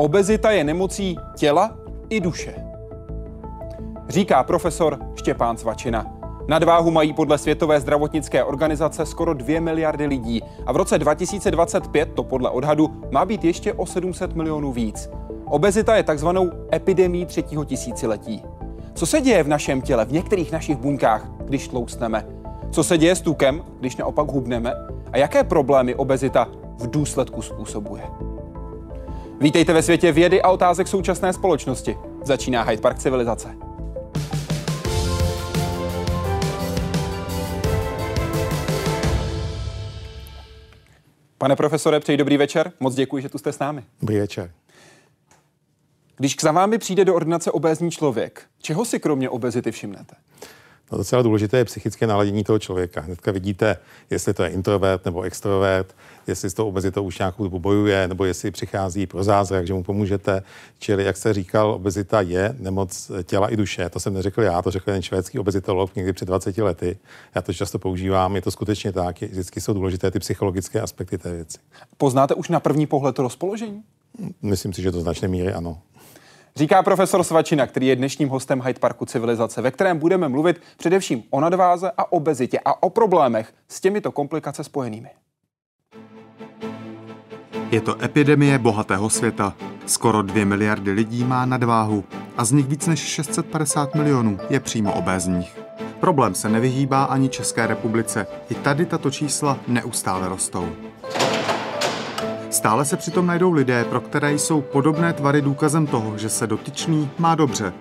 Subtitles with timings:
[0.00, 1.76] Obezita je nemocí těla
[2.10, 2.54] i duše.
[4.08, 6.06] Říká profesor Štěpán Svačina.
[6.48, 12.22] Nadváhu mají podle Světové zdravotnické organizace skoro 2 miliardy lidí a v roce 2025 to
[12.22, 15.10] podle odhadu má být ještě o 700 milionů víc.
[15.44, 18.42] Obezita je takzvanou epidemí třetího tisíciletí.
[18.94, 22.26] Co se děje v našem těle, v některých našich buňkách, když tloustneme?
[22.70, 24.74] Co se děje s tukem, když naopak hubneme?
[25.12, 28.02] A jaké problémy obezita v důsledku způsobuje?
[29.42, 31.96] Vítejte ve světě vědy a otázek současné společnosti.
[32.24, 33.56] Začíná Hyde Park civilizace.
[41.38, 42.72] Pane profesore, přeji dobrý večer.
[42.80, 43.84] Moc děkuji, že tu jste s námi.
[44.00, 44.50] Dobrý večer.
[46.16, 50.16] Když k za vámi přijde do ordinace obézní člověk, čeho si kromě obezity všimnete?
[50.92, 53.00] No docela důležité je psychické naladění toho člověka.
[53.00, 53.76] Hnedka vidíte,
[54.10, 58.24] jestli to je introvert nebo extrovert, jestli s tou obezitou už nějakou dobu bojuje, nebo
[58.24, 60.42] jestli přichází pro zázrak, že mu pomůžete.
[60.78, 63.88] Čili, jak se říkal, obezita je nemoc těla i duše.
[63.88, 66.98] To jsem neřekl já, to řekl ten švédský obezitolog někdy před 20 lety.
[67.34, 69.20] Já to často používám, je to skutečně tak.
[69.20, 71.58] Vždycky jsou důležité ty psychologické aspekty té věci.
[71.96, 73.82] Poznáte už na první pohled to rozpoložení?
[74.42, 75.78] Myslím si, že to značné míry ano.
[76.56, 81.22] Říká profesor Svačina, který je dnešním hostem Hyde Parku Civilizace, ve kterém budeme mluvit především
[81.30, 85.08] o nadváze a obezitě a o problémech s těmito komplikace spojenými.
[87.70, 89.54] Je to epidemie bohatého světa.
[89.86, 92.04] Skoro 2 miliardy lidí má nadváhu
[92.36, 95.58] a z nich víc než 650 milionů je přímo obézních.
[96.00, 98.26] Problém se nevyhýbá ani České republice.
[98.50, 100.68] I tady tato čísla neustále rostou.
[102.50, 107.10] Stále se přitom najdou lidé, pro které jsou podobné tvary důkazem toho, že se dotyčný
[107.18, 107.72] má dobře.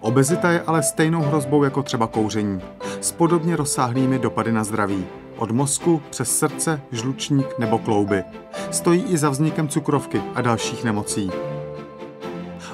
[0.00, 2.60] Obezita je ale stejnou hrozbou jako třeba kouření,
[3.00, 5.06] s podobně rozsáhlými dopady na zdraví.
[5.38, 8.24] Od mozku přes srdce, žlučník nebo klouby.
[8.70, 11.30] Stojí i za vznikem cukrovky a dalších nemocí.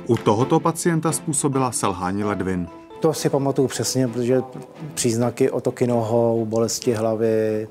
[0.07, 2.69] U tohoto pacienta způsobila selhání ledvin.
[3.01, 4.43] To si pamatuju přesně, protože
[4.95, 7.69] příznaky otoky nohou, bolesti hlavy,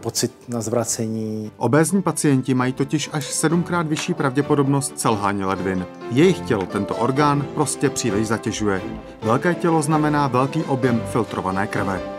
[0.00, 1.50] pocit na zvracení.
[1.56, 5.86] Obézní pacienti mají totiž až sedmkrát vyšší pravděpodobnost selhání ledvin.
[6.10, 8.82] Jejich tělo tento orgán prostě příliš zatěžuje.
[9.22, 12.15] Velké tělo znamená velký objem filtrované krve.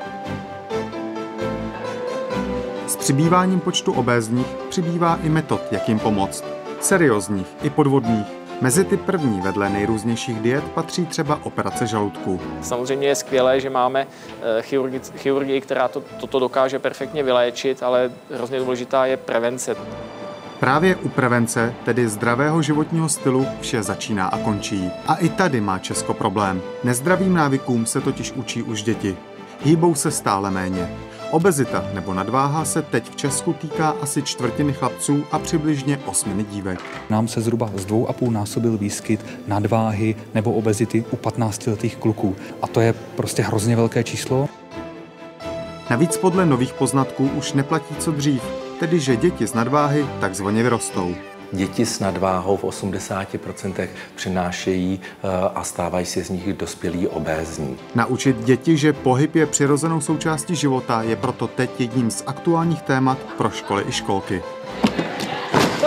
[2.99, 6.43] Přibýváním počtu obézních přibývá i metod, jak jim pomoct.
[6.79, 8.27] Seriózních i podvodných.
[8.61, 12.39] Mezi ty první vedle nejrůznějších diet patří třeba operace žaludku.
[12.61, 14.07] Samozřejmě je skvělé, že máme
[14.41, 19.75] eh, chirurgii, chirurgii která to, toto dokáže perfektně vyléčit, ale hrozně důležitá je prevence.
[20.59, 24.91] Právě u prevence, tedy zdravého životního stylu, vše začíná a končí.
[25.07, 26.61] A i tady má Česko problém.
[26.83, 29.17] Nezdravým návykům se totiž učí už děti.
[29.63, 30.89] Hýbou se stále méně.
[31.31, 36.79] Obezita nebo nadváha se teď v Česku týká asi čtvrtiny chlapců a přibližně osminy dívek.
[37.09, 42.35] Nám se zhruba z dvou a půl násobil výskyt nadváhy nebo obezity u 15-letých kluků.
[42.61, 44.49] A to je prostě hrozně velké číslo.
[45.89, 48.41] Navíc podle nových poznatků už neplatí co dřív,
[48.79, 51.15] tedy že děti z nadváhy takzvaně vyrostou.
[51.51, 57.77] Děti s nadváhou v 80% přinášejí eh, a stávají se z nich dospělí obézní.
[57.95, 63.17] Naučit děti, že pohyb je přirozenou součástí života, je proto teď jedním z aktuálních témat
[63.37, 64.43] pro školy i školky.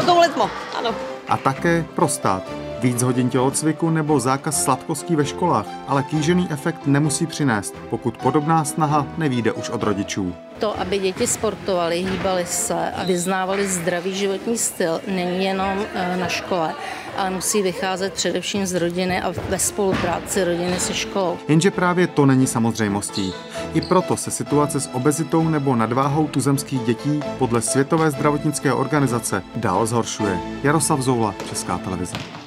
[0.06, 0.94] To letmo, ano.
[1.28, 2.69] A také pro stát.
[2.82, 8.64] Víc hodin tělocviku nebo zákaz sladkostí ve školách, ale kýžený efekt nemusí přinést, pokud podobná
[8.64, 10.34] snaha nevíde už od rodičů.
[10.58, 16.28] To, aby děti sportovaly, hýbaly se a vyznávali zdravý životní styl, není jenom eh, na
[16.28, 16.74] škole,
[17.16, 21.38] ale musí vycházet především z rodiny a ve spolupráci rodiny se školou.
[21.48, 23.32] Jenže právě to není samozřejmostí.
[23.74, 29.86] I proto se situace s obezitou nebo nadváhou tuzemských dětí podle Světové zdravotnické organizace dál
[29.86, 30.38] zhoršuje.
[30.62, 32.39] Jaroslav Zoula, Česká televize.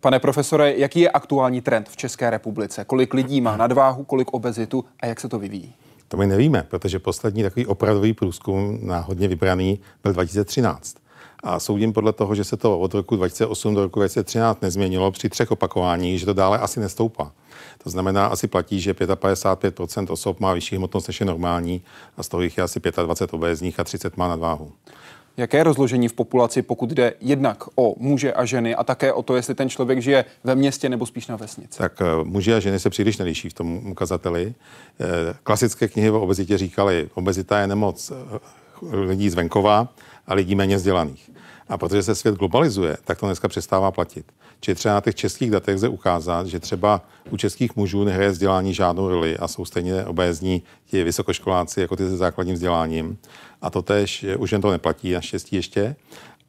[0.00, 2.84] Pane profesore, jaký je aktuální trend v České republice?
[2.84, 5.74] Kolik lidí má nadváhu, kolik obezitu a jak se to vyvíjí?
[6.08, 10.96] To my nevíme, protože poslední takový opravdový průzkum na hodně vybraný byl 2013.
[11.42, 15.28] A soudím podle toho, že se to od roku 2008 do roku 2013 nezměnilo při
[15.28, 17.32] třech opakováních, že to dále asi nestoupá.
[17.84, 21.82] To znamená, asi platí, že 55% osob má vyšší hmotnost než je normální
[22.16, 24.72] a z toho jich je asi 25 obézních a 30 má nadváhu.
[25.38, 29.36] Jaké rozložení v populaci, pokud jde jednak o muže a ženy a také o to,
[29.36, 31.78] jestli ten člověk žije ve městě nebo spíš na vesnici?
[31.78, 34.54] Tak eh, muži a ženy se příliš neliší v tom ukazateli.
[35.00, 38.12] Eh, klasické knihy o obezitě říkaly, obezita je nemoc
[38.82, 39.88] lidí z venkova
[40.26, 41.30] a lidí méně vzdělaných.
[41.68, 44.26] A protože se svět globalizuje, tak to dneska přestává platit.
[44.60, 48.74] Či třeba na těch českých datech lze ukázat, že třeba u českých mužů nehraje vzdělání
[48.74, 53.18] žádnou roli a jsou stejně obézní ti vysokoškoláci jako ty se základním vzděláním.
[53.62, 55.96] A to tež už jen to neplatí, naštěstí ještě.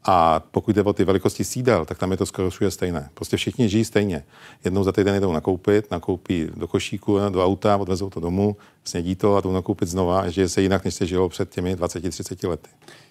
[0.03, 3.09] A pokud jde o ty velikosti sídel, tak tam je to skoro všude stejné.
[3.13, 4.23] Prostě všichni žijí stejně.
[4.63, 9.35] Jednou za týden jdou nakoupit, nakoupí do košíku, do auta, odvezou to domů, snědí to
[9.35, 12.69] a jdou nakoupit znova a žije se jinak, než se žilo před těmi 20-30 lety.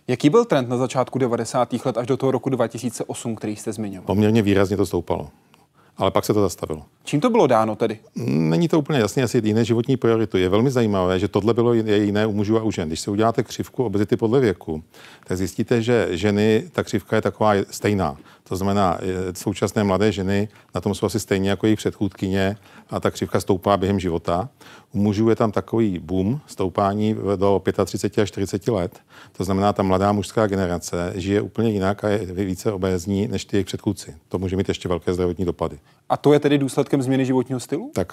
[0.08, 1.72] Jaký byl trend na začátku 90.
[1.84, 4.06] let až do toho roku 2008, který jste zmiňoval?
[4.06, 5.30] Poměrně výrazně to stoupalo
[5.98, 6.82] ale pak se to zastavilo.
[7.04, 7.98] Čím to bylo dáno tedy?
[8.26, 10.40] Není to úplně jasné, asi jiné životní priority.
[10.40, 12.88] Je velmi zajímavé, že tohle bylo je jiné u mužů a u žen.
[12.88, 14.82] Když si uděláte křivku obezity podle věku,
[15.24, 18.16] tak zjistíte, že ženy, ta křivka je taková stejná.
[18.48, 18.98] To znamená,
[19.34, 22.56] současné mladé ženy na tom jsou asi stejně jako jejich předchůdkyně
[22.90, 24.48] a ta křivka stoupá během života.
[24.92, 29.00] U mužů je tam takový boom stoupání do 35 až 40 let.
[29.36, 33.56] To znamená, ta mladá mužská generace žije úplně jinak a je více obézní než ty
[33.56, 34.14] jejich předchůdci.
[34.28, 35.78] To může mít ještě velké zdravotní dopady.
[36.08, 37.90] A to je tedy důsledkem změny životního stylu?
[37.94, 38.12] Tak.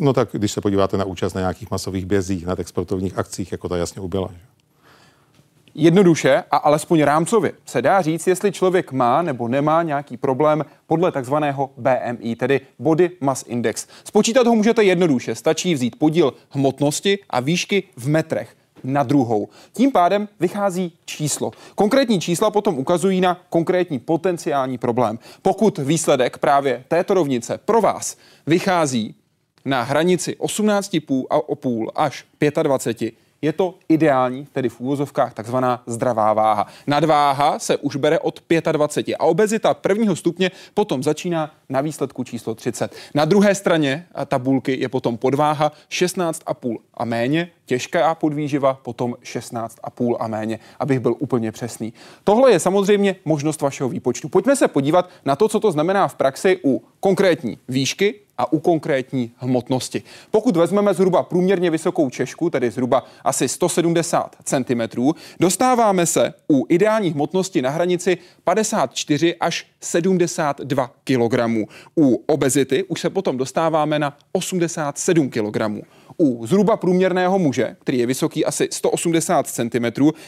[0.00, 3.68] No tak, když se podíváte na účast na nějakých masových bězích, na exportovních akcích, jako
[3.68, 4.28] to jasně ubyla.
[4.32, 4.38] Že?
[5.74, 11.12] Jednoduše a alespoň rámcově se dá říct, jestli člověk má nebo nemá nějaký problém podle
[11.12, 13.86] takzvaného BMI, tedy Body Mass Index.
[14.04, 19.48] Spočítat ho můžete jednoduše, stačí vzít podíl hmotnosti a výšky v metrech na druhou.
[19.72, 21.50] Tím pádem vychází číslo.
[21.74, 25.18] Konkrétní čísla potom ukazují na konkrétní potenciální problém.
[25.42, 28.16] Pokud výsledek právě této rovnice pro vás
[28.46, 29.14] vychází
[29.64, 32.24] na hranici 18,5 až
[32.62, 36.66] 25, je to ideální, tedy v úvozovkách takzvaná zdravá váha.
[36.86, 38.42] Nadváha se už bere od
[38.72, 42.94] 25 a obezita prvního stupně potom začíná na výsledku číslo 30.
[43.14, 50.28] Na druhé straně tabulky je potom podváha 16,5 a méně, těžká podvýživa potom 16,5 a
[50.28, 51.92] méně, abych byl úplně přesný.
[52.24, 54.28] Tohle je samozřejmě možnost vašeho výpočtu.
[54.28, 58.58] Pojďme se podívat na to, co to znamená v praxi u konkrétní výšky a u
[58.58, 60.02] konkrétní hmotnosti.
[60.30, 67.10] Pokud vezmeme zhruba průměrně vysokou češku, tedy zhruba asi 170 cm, dostáváme se u ideální
[67.10, 71.68] hmotnosti na hranici 54 až 72 kg.
[71.98, 75.84] U obezity už se potom dostáváme na 87 kg.
[76.18, 79.84] U zhruba průměrného muže, který je vysoký asi 180 cm,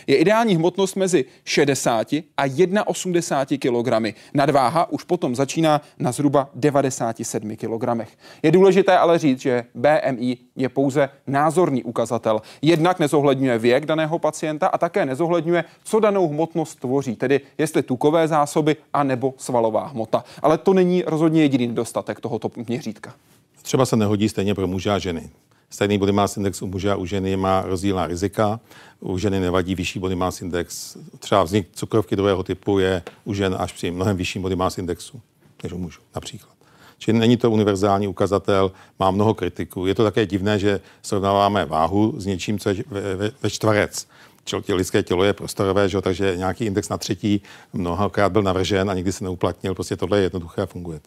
[0.07, 2.45] je ideální hmotnost mezi 60 a
[2.87, 4.17] 81 kg.
[4.35, 8.09] Nadváha už potom začíná na zhruba 97 kg.
[8.43, 12.43] Je důležité ale říct, že BMI je pouze názorný ukazatel.
[12.63, 18.29] Jednak nezohledňuje věk daného pacienta a také nezohledňuje, co danou hmotnost tvoří, tedy jestli tukové
[18.29, 20.25] zásoby a nebo svalová hmota.
[20.43, 23.15] Ale to není rozhodně jediný nedostatek tohoto měřítka.
[23.63, 25.31] Třeba se nehodí stejně pro muže a ženy.
[25.75, 28.61] Stejný body mass index u muže a u ženy má rozdílná rizika.
[29.01, 30.97] U ženy nevadí vyšší body mass index.
[31.19, 35.21] Třeba vznik cukrovky druhého typu je u žen až při mnohem vyšším body mass indexu
[35.63, 36.55] než u mužů například.
[36.99, 39.87] Čili není to univerzální ukazatel, má mnoho kritiků.
[39.87, 44.07] Je to také divné, že srovnáváme váhu s něčím, co je ve, ve, ve čtverec.
[44.45, 46.01] Čili lidské tělo je prostorové, že?
[46.01, 47.43] takže nějaký index na třetí
[47.73, 49.75] mnohokrát byl navržen a nikdy se neuplatnil.
[49.75, 51.01] Prostě tohle je jednoduché a funguje.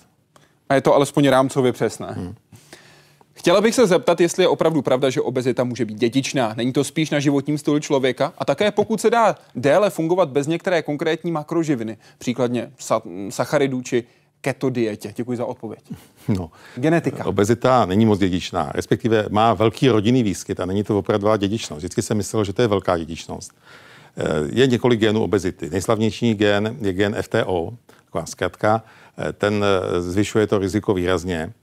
[0.70, 2.08] A je to alespoň rámcově přesné.
[2.08, 2.36] Hmm.
[3.48, 6.54] Chtěla bych se zeptat, jestli je opravdu pravda, že obezita může být dědičná.
[6.58, 8.34] Není to spíš na životním stylu člověka?
[8.38, 14.04] A také pokud se dá déle fungovat bez některé konkrétní makroživiny, příkladně sa- sacharidů či
[14.42, 15.14] keto dietě?
[15.16, 15.80] Děkuji za odpověď.
[16.28, 17.26] No, Genetika.
[17.26, 21.78] Obezita není moc dědičná, respektive má velký rodinný výskyt a není to opravdová dědičnost.
[21.78, 23.52] Vždycky jsem myslel, že to je velká dědičnost.
[24.18, 24.24] Eh,
[24.54, 25.70] je několik genů obezity.
[25.70, 27.74] Nejslavnější gen je gen FTO,
[28.06, 28.84] taková zkratka.
[29.18, 31.54] Eh, ten eh, zvyšuje to riziko výrazně.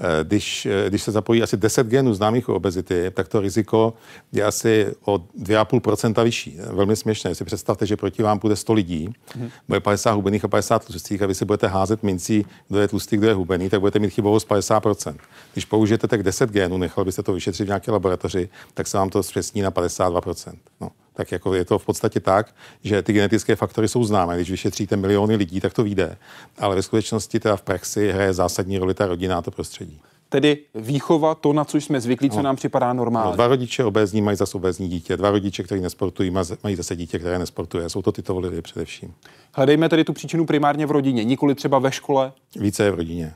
[0.00, 3.94] Eh, když, eh, když se zapojí asi 10 genů známých u obezity, tak to riziko
[4.32, 6.58] je asi o 2,5% vyšší.
[6.70, 7.34] Velmi směšné.
[7.34, 9.50] Si představte, že proti vám půjde 100 lidí, mm-hmm.
[9.68, 13.16] bude 50 hubených a 50 tlustých a vy si budete házet mincí, kdo je tlustý,
[13.16, 15.14] kdo je hubený, tak budete mít chybovost 50%.
[15.52, 19.10] Když použijete tak 10 genů, nechal byste to vyšetřit v nějaké laboratoři, tak se vám
[19.10, 20.54] to zpřesní na 52%.
[20.80, 24.36] No tak jako je to v podstatě tak, že ty genetické faktory jsou známé.
[24.36, 26.16] Když vyšetříte miliony lidí, tak to vyjde.
[26.58, 30.00] Ale ve skutečnosti teda v praxi hraje zásadní roli ta rodina a to prostředí.
[30.28, 32.42] Tedy výchova, to, na co jsme zvyklí, co no.
[32.42, 33.30] nám připadá normálně.
[33.30, 36.30] No, dva rodiče obézní mají zase obézní dítě, dva rodiče, kteří nesportují,
[36.62, 37.88] mají zase dítě, které nesportuje.
[37.88, 39.14] Jsou to tyto lidé především.
[39.52, 42.32] Hledejme tedy tu příčinu primárně v rodině, nikoli třeba ve škole.
[42.56, 43.34] Více je v rodině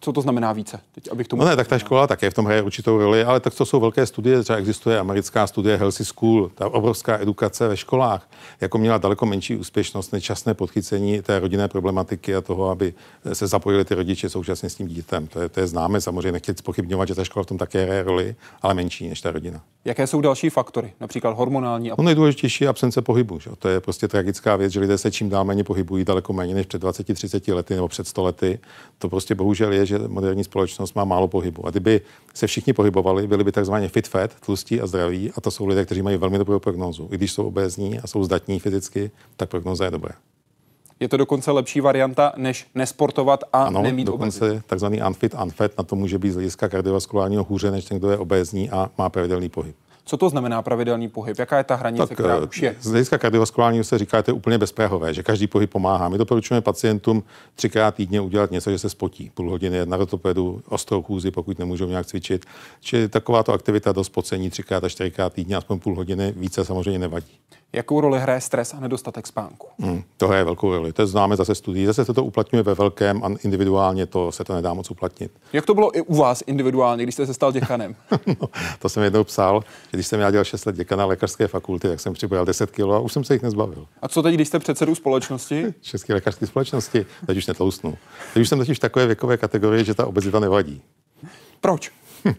[0.00, 0.80] co to znamená více?
[0.92, 3.40] Teď, abych tomu no ne, tak ta škola také v tom hraje určitou roli, ale
[3.40, 7.76] tak to jsou velké studie, třeba existuje americká studie Healthy School, ta obrovská edukace ve
[7.76, 8.28] školách,
[8.60, 12.94] jako měla daleko menší úspěšnost než časné podchycení té rodinné problematiky a toho, aby
[13.32, 15.26] se zapojili ty rodiče současně s tím dítětem.
[15.26, 18.02] To je, to je známe, samozřejmě nechci spochybňovat, že ta škola v tom také hraje
[18.02, 19.60] roli, ale menší než ta rodina.
[19.84, 21.90] Jaké jsou další faktory, například hormonální?
[21.90, 21.94] A...
[21.98, 23.38] No nejdůležitější je absence pohybu.
[23.38, 23.50] Že?
[23.58, 26.66] To je prostě tragická věc, že lidé se čím dál méně pohybují, daleko méně než
[26.66, 28.58] před 20-30 lety nebo před 100 lety.
[28.98, 31.66] To prostě bohužel je, že moderní společnost má málo pohybu.
[31.66, 32.00] A kdyby
[32.34, 35.84] se všichni pohybovali, byli by takzvaně fit fat, tlustí a zdraví, a to jsou lidé,
[35.84, 37.08] kteří mají velmi dobrou prognózu.
[37.12, 40.14] I když jsou obézní a jsou zdatní fyzicky, tak prognoza je dobrá.
[41.00, 44.64] Je to dokonce lepší varianta, než nesportovat a ano, nemít dokonce obezitu.
[44.66, 48.18] takzvaný unfit, unfat, na to může být z hlediska kardiovaskulárního hůře, než ten, kdo je
[48.18, 49.76] obézní a má pravidelný pohyb.
[50.10, 51.38] Co to znamená pravidelný pohyb?
[51.38, 52.76] Jaká je ta hranice, tak, která eh, už je?
[52.80, 56.08] Z hlediska kardiovaskulárního se říká, že to je úplně bezprahové, že každý pohyb pomáhá.
[56.08, 57.22] My doporučujeme pacientům
[57.54, 59.30] třikrát týdně udělat něco, že se spotí.
[59.34, 62.46] Půl hodiny na rotopedu, ostrou chůzi, pokud nemůžou nějak cvičit.
[62.80, 67.38] Čili takováto aktivita do spocení třikrát a čtyřikrát týdně, aspoň půl hodiny, více samozřejmě nevadí.
[67.72, 69.66] Jakou roli hraje stres a nedostatek spánku?
[69.78, 70.92] Hmm, to hraje velkou roli.
[70.92, 71.86] To známe zase studií.
[71.86, 75.32] Zase se to uplatňuje ve velkém a individuálně to se to nedá moc uplatnit.
[75.52, 77.96] Jak to bylo i u vás individuálně, když jste se stal děkanem?
[78.26, 78.48] no,
[78.78, 82.00] to jsem jednou psal, že když jsem já dělal 6 let děkana lékařské fakulty, tak
[82.00, 83.86] jsem přibral 10 kg a už jsem se jich nezbavil.
[84.02, 85.74] A co teď, když jste předsedou společnosti?
[85.80, 87.98] České lékařské společnosti, teď už netlousnu.
[88.34, 90.82] Teď už jsem totiž v takové věkové kategorii, že ta obezita nevadí.
[91.60, 91.90] Proč?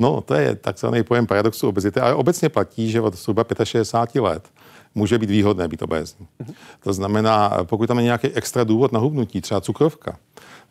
[0.00, 4.48] No, to je takzvaný pojem paradoxu obezity, ale obecně platí, že od zhruba 65 let
[4.94, 6.26] může být výhodné být obézní.
[6.40, 6.54] Mm-hmm.
[6.82, 10.18] To znamená, pokud tam je nějaký extra důvod na hubnutí, třeba cukrovka,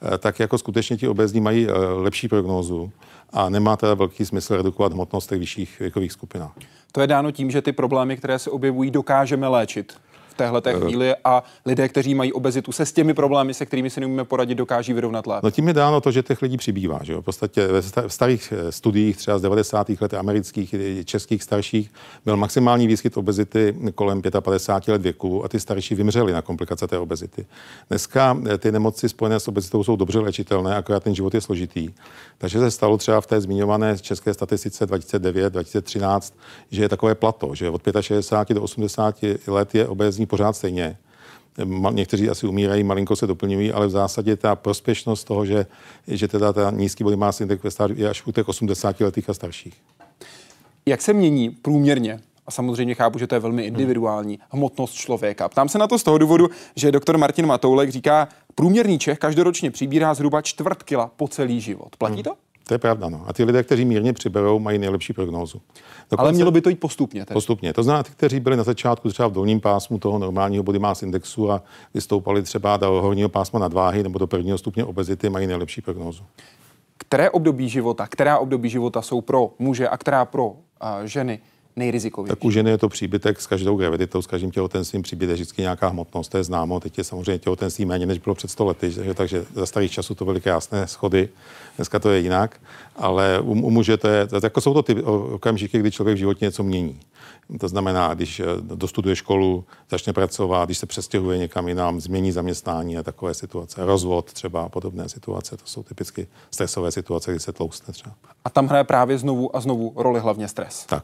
[0.02, 2.92] eh, tak jako skutečně ti obézní mají eh, lepší prognózu
[3.34, 6.54] a nemá teda velký smysl redukovat hmotnost v těch vyšších věkových skupinách.
[6.92, 9.94] To je dáno tím, že ty problémy, které se objevují, dokážeme léčit
[10.40, 14.00] téhle té chvíli a lidé, kteří mají obezitu, se s těmi problémy, se kterými si
[14.00, 15.48] neumíme poradit, dokáží vyrovnat lépe.
[15.48, 17.00] No tím je dáno to, že těch lidí přibývá.
[17.04, 17.22] Že jo?
[17.22, 19.90] V podstatě ve starých eh, studiích, třeba z 90.
[20.02, 21.92] let amerických, českých starších,
[22.26, 26.98] byl maximální výskyt obezity kolem 55 let věku a ty starší vymřeli na komplikace té
[26.98, 27.46] obezity.
[27.90, 31.90] Dneska eh, ty nemoci spojené s obezitou jsou dobře léčitelné, akorát ten život je složitý.
[32.38, 36.34] Takže se stalo třeba v té zmiňované české statistice 2009-2013,
[36.72, 39.16] že je takové plato, že od 65 do 80
[39.48, 40.98] let je obezní pořád stejně.
[41.92, 45.66] Někteří asi umírají, malinko se doplňují, ale v zásadě ta prospěšnost toho, že,
[46.08, 49.30] že teda ta nízký body mass index ve stádiu je až u těch 80 letých
[49.30, 49.74] a starších.
[50.86, 55.50] Jak se mění průměrně a samozřejmě chápu, že to je velmi individuální, hmotnost člověka.
[55.50, 59.72] Ptám se na to z toho důvodu, že doktor Martin Matoulek říká, průměrný Čech každoročně
[59.72, 61.96] přibírá zhruba čtvrt kila po celý život.
[61.98, 62.36] Platí to?
[62.70, 63.24] To je pravda, no.
[63.28, 65.62] A ty lidé, kteří mírně přiberou, mají nejlepší prognózu.
[66.12, 67.26] Dokonce, Ale mělo by to jít postupně.
[67.26, 67.34] Tedy.
[67.34, 67.74] Postupně.
[67.74, 71.04] To znamená, ty, kteří byli na začátku třeba v dolním pásmu toho normálního body mass
[71.04, 75.82] indexu a vystoupali třeba do horního pásma nadváhy nebo do prvního stupně obezity, mají nejlepší
[75.82, 76.24] prognózu.
[76.98, 80.56] Které období života, která období života jsou pro muže a která pro uh,
[81.06, 81.40] ženy
[81.80, 82.36] nejrizikovější?
[82.36, 85.88] Tak u ženy je to příbytek s každou graviditou, s každým těhotenstvím přijde vždycky nějaká
[85.88, 86.80] hmotnost, to je známo.
[86.80, 90.16] Teď je samozřejmě těhotenství méně, než bylo před 100 lety, takže, takže za starých časů
[90.16, 91.30] to byly krásné schody.
[91.76, 92.62] Dneska to je jinak,
[92.96, 96.46] ale u, u muže to je, jako jsou to ty okamžiky, kdy člověk v životě
[96.46, 97.00] něco mění.
[97.60, 102.98] To znamená, když eh, dostuduje školu, začne pracovat, když se přestěhuje někam jinam, změní zaměstnání
[102.98, 103.86] a takové situace.
[103.86, 108.16] Rozvod třeba a podobné situace, to jsou typicky stresové situace, kdy se tloustne třeba.
[108.46, 110.86] A tam hraje právě znovu a znovu roli hlavně stres.
[110.86, 111.04] Tak.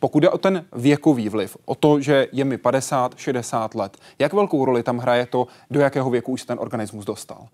[0.00, 4.32] Pokud jde o ten věkový vliv, o to, že je mi 50, 60 let, jak
[4.32, 7.48] velkou roli tam hraje to, do jakého věku už ten organismus dostal?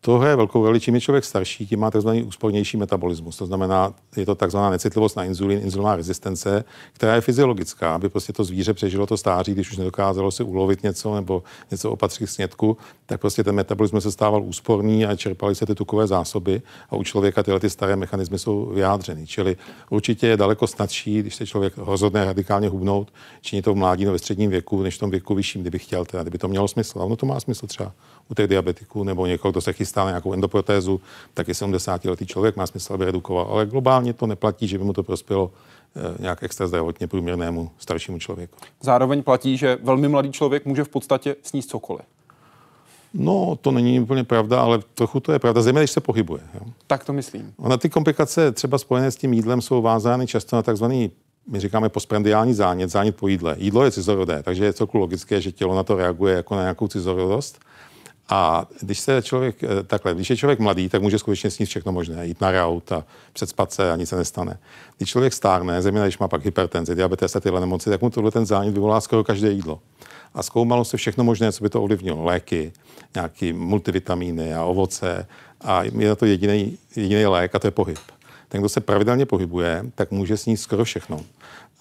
[0.00, 0.80] To je velkou roli.
[0.80, 2.08] Čím je člověk starší, tím má tzv.
[2.08, 3.36] úspornější metabolismus.
[3.36, 8.32] To znamená, je to takzvaná necitlivost na inzulin, inzulinová rezistence, která je fyziologická, aby prostě
[8.32, 12.30] to zvíře přežilo to stáří, když už nedokázalo si ulovit něco nebo něco opatřit k
[12.30, 12.76] snědku,
[13.06, 17.02] tak prostě ten metabolismus se stával úsporný a čerpaly se ty tukové zásoby a u
[17.02, 19.26] člověka tyhle ty staré mechanismy jsou vyjádřeny.
[19.26, 19.56] Čili
[19.90, 24.12] určitě je daleko snadší, když se člověk rozhodne radikálně hubnout, činit to v mládí nebo
[24.12, 27.00] ve středním věku, než v tom věku vyšším, kdyby chtěl, teda, kdyby to mělo smysl.
[27.00, 27.92] A ono to má smysl třeba
[28.30, 31.00] u těch diabetiků nebo někoho, kdo se chystá na nějakou endoprotézu,
[31.34, 33.46] tak i 70-letý člověk má smysl, aby redukoval.
[33.50, 35.50] Ale globálně to neplatí, že by mu to prospělo
[35.96, 38.56] eh, nějak extra zdravotně průměrnému staršímu člověku.
[38.80, 42.04] Zároveň platí, že velmi mladý člověk může v podstatě sníst cokoliv.
[43.14, 46.42] No, to není úplně pravda, ale trochu to je pravda, zejména když se pohybuje.
[46.54, 46.60] Jo.
[46.86, 47.52] Tak to myslím.
[47.56, 51.10] Ona ty komplikace třeba spojené s tím jídlem jsou vázány často na takzvaný
[51.48, 53.56] my říkáme postprandiální zánět, zánět po jídle.
[53.58, 56.88] Jídlo je cizorodé, takže je celku logické, že tělo na to reaguje jako na nějakou
[56.88, 57.58] cizorodost.
[58.28, 61.92] A když se člověk, eh, takhle, když je člověk mladý, tak může skutečně sníst všechno
[61.92, 64.58] možné, jít na raut a předspat se a nic se nestane.
[64.96, 68.30] Když člověk stárne, zejména když má pak hypertenzi, diabetes a tyhle nemoci, tak mu tohle
[68.30, 69.80] ten zánět vyvolá skoro každé jídlo.
[70.34, 72.24] A zkoumalo se všechno možné, co by to ovlivnilo.
[72.24, 72.72] Léky,
[73.14, 75.26] nějaké multivitamíny a ovoce.
[75.60, 77.98] A je na to jediný, jediný lék a to je pohyb.
[78.48, 81.20] Ten, kdo se pravidelně pohybuje, tak může sníst skoro všechno.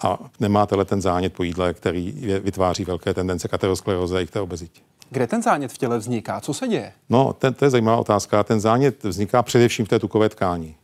[0.02, 4.42] A nemá ten zánět po jídle, který vytváří velké tendence k ateroskleroze i k té
[4.42, 4.82] obezitě.
[5.16, 6.40] Kde ten zánět v těle vzniká?
[6.40, 6.92] Co se děje?
[7.10, 8.44] No, ten, to je zajímavá otázka.
[8.44, 10.76] Ten zánět vzniká především v té tukové tkání.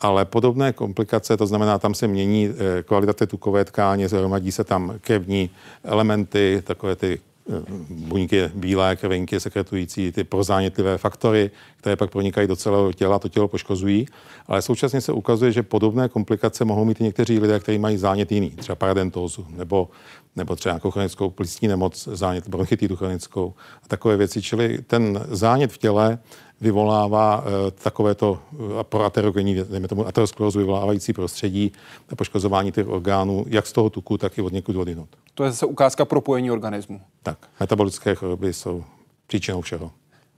[0.00, 4.64] ale podobné komplikace, to znamená, tam se mění eh, kvalita té tukové tkáně, zhromadí se
[4.64, 5.50] tam krevní
[5.84, 7.20] elementy, takové ty
[7.90, 13.48] buňky bílé, krvinky sekretující ty prozánětlivé faktory, které pak pronikají do celého těla, to tělo
[13.48, 14.06] poškozují.
[14.46, 18.32] Ale současně se ukazuje, že podobné komplikace mohou mít i někteří lidé, kteří mají zánět
[18.32, 19.88] jiný, třeba paradentózu nebo,
[20.36, 23.54] nebo třeba nějakou chronickou plicní nemoc, zánět bronchitidu chronickou
[23.84, 24.42] a takové věci.
[24.42, 26.18] Čili ten zánět v těle
[26.60, 31.72] vyvolává e, takovéto eh, pro aterogenní, dejme tomu aterosklerózu vyvolávající prostředí
[32.12, 35.08] a poškozování těch orgánů, jak z toho tuku, tak i od někud odinut.
[35.34, 37.00] To je zase ukázka propojení organismu.
[37.22, 38.84] Tak, metabolické choroby jsou
[39.26, 39.90] příčinou všeho.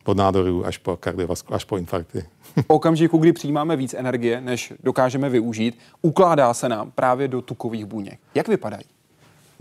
[0.05, 2.25] Od nádorů až po kardiovasku, až po infarkty.
[2.57, 7.85] V okamžiku, kdy přijímáme víc energie, než dokážeme využít, ukládá se nám právě do tukových
[7.85, 8.21] buněk.
[8.35, 8.85] Jak vypadají?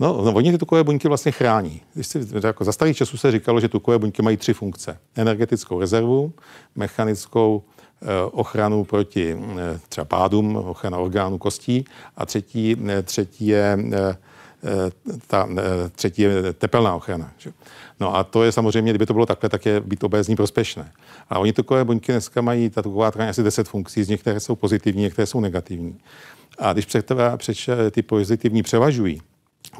[0.00, 1.80] No, no, oni ty tukové buňky vlastně chrání.
[1.94, 4.98] Když si, jako za starých časů se říkalo, že tukové buňky mají tři funkce.
[5.16, 6.32] Energetickou rezervu,
[6.76, 7.62] mechanickou
[8.02, 11.84] eh, ochranu proti eh, třeba pádům, ochrana orgánů kostí
[12.16, 13.78] a třetí, eh, třetí je
[15.26, 15.48] ta
[15.94, 17.32] třetí je tepelná ochrana.
[17.38, 17.52] Že?
[18.00, 20.92] No a to je samozřejmě, kdyby to bylo takhle, tak je být obézní prospěšné.
[21.30, 24.56] A oni tukové buňky dneska mají, ta tuková tkáň asi 10 funkcí, z některé jsou
[24.56, 25.98] pozitivní, některé jsou negativní.
[26.58, 27.56] A když před, před
[27.90, 29.20] ty pozitivní převažují,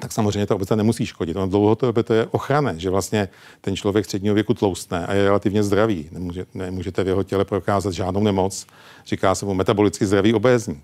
[0.00, 1.36] tak samozřejmě ta obecně nemusí škodit.
[1.36, 3.28] Ono dlouhodobě to je ochrana, že vlastně
[3.60, 6.08] ten člověk středního věku tloustne a je relativně zdravý.
[6.12, 8.66] Nemůže, nemůžete v jeho těle prokázat žádnou nemoc.
[9.06, 10.80] Říká se mu metabolicky zdravý obézní.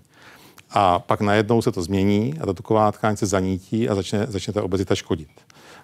[0.71, 4.53] A pak najednou se to změní a ta tuková tkáň se zanítí a začne, začne
[4.53, 5.29] ta obezita škodit.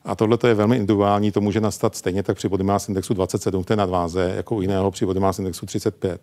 [0.06, 3.64] A tohle je velmi individuální, to může nastat stejně tak při body mass indexu 27
[3.64, 6.22] v té nadváze, jako u jiného při body mass indexu 35.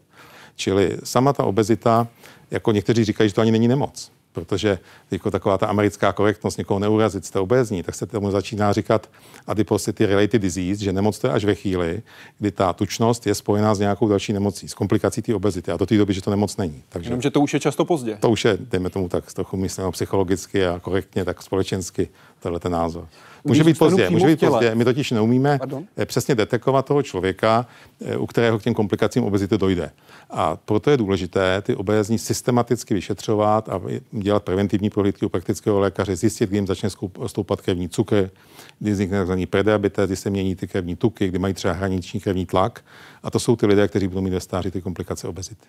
[0.57, 2.09] Čili sama ta obezita,
[2.51, 4.79] jako někteří říkají, že to ani není nemoc protože
[5.11, 9.11] jako taková ta americká korektnost někoho neurazit, jste obézní, tak se tomu začíná říkat
[9.47, 12.03] adiposity related disease, že nemoc to je až ve chvíli,
[12.39, 15.87] kdy ta tučnost je spojená s nějakou další nemocí, s komplikací té obezity a do
[15.87, 16.83] té doby, že to nemoc není.
[16.89, 18.17] Takže Jenom, že to už je často pozdě.
[18.21, 22.09] To už je, dejme tomu tak, trochu myslím psychologicky a korektně, tak společensky,
[22.41, 23.09] tohle ten názor.
[23.45, 24.75] Může být pozdě, může být pozdě.
[24.75, 25.85] My totiž neumíme Pardon?
[25.97, 27.67] Eh, přesně detekovat toho člověka,
[28.05, 29.91] eh, u kterého k těm komplikacím obezity dojde.
[30.31, 33.81] A proto je důležité ty obézní systematicky vyšetřovat a
[34.13, 36.89] dělat preventivní prohlídky u praktického lékaře, zjistit, kdy jim začne
[37.27, 38.31] stoupat krevní cukr,
[38.79, 39.47] kdy vznikne tzv.
[39.51, 42.85] prediabetes, kdy se mění ty krevní tuky, kdy mají třeba hraniční krevní tlak.
[43.23, 45.67] A to jsou ty lidé, kteří budou mít ve stáří ty komplikace obezity.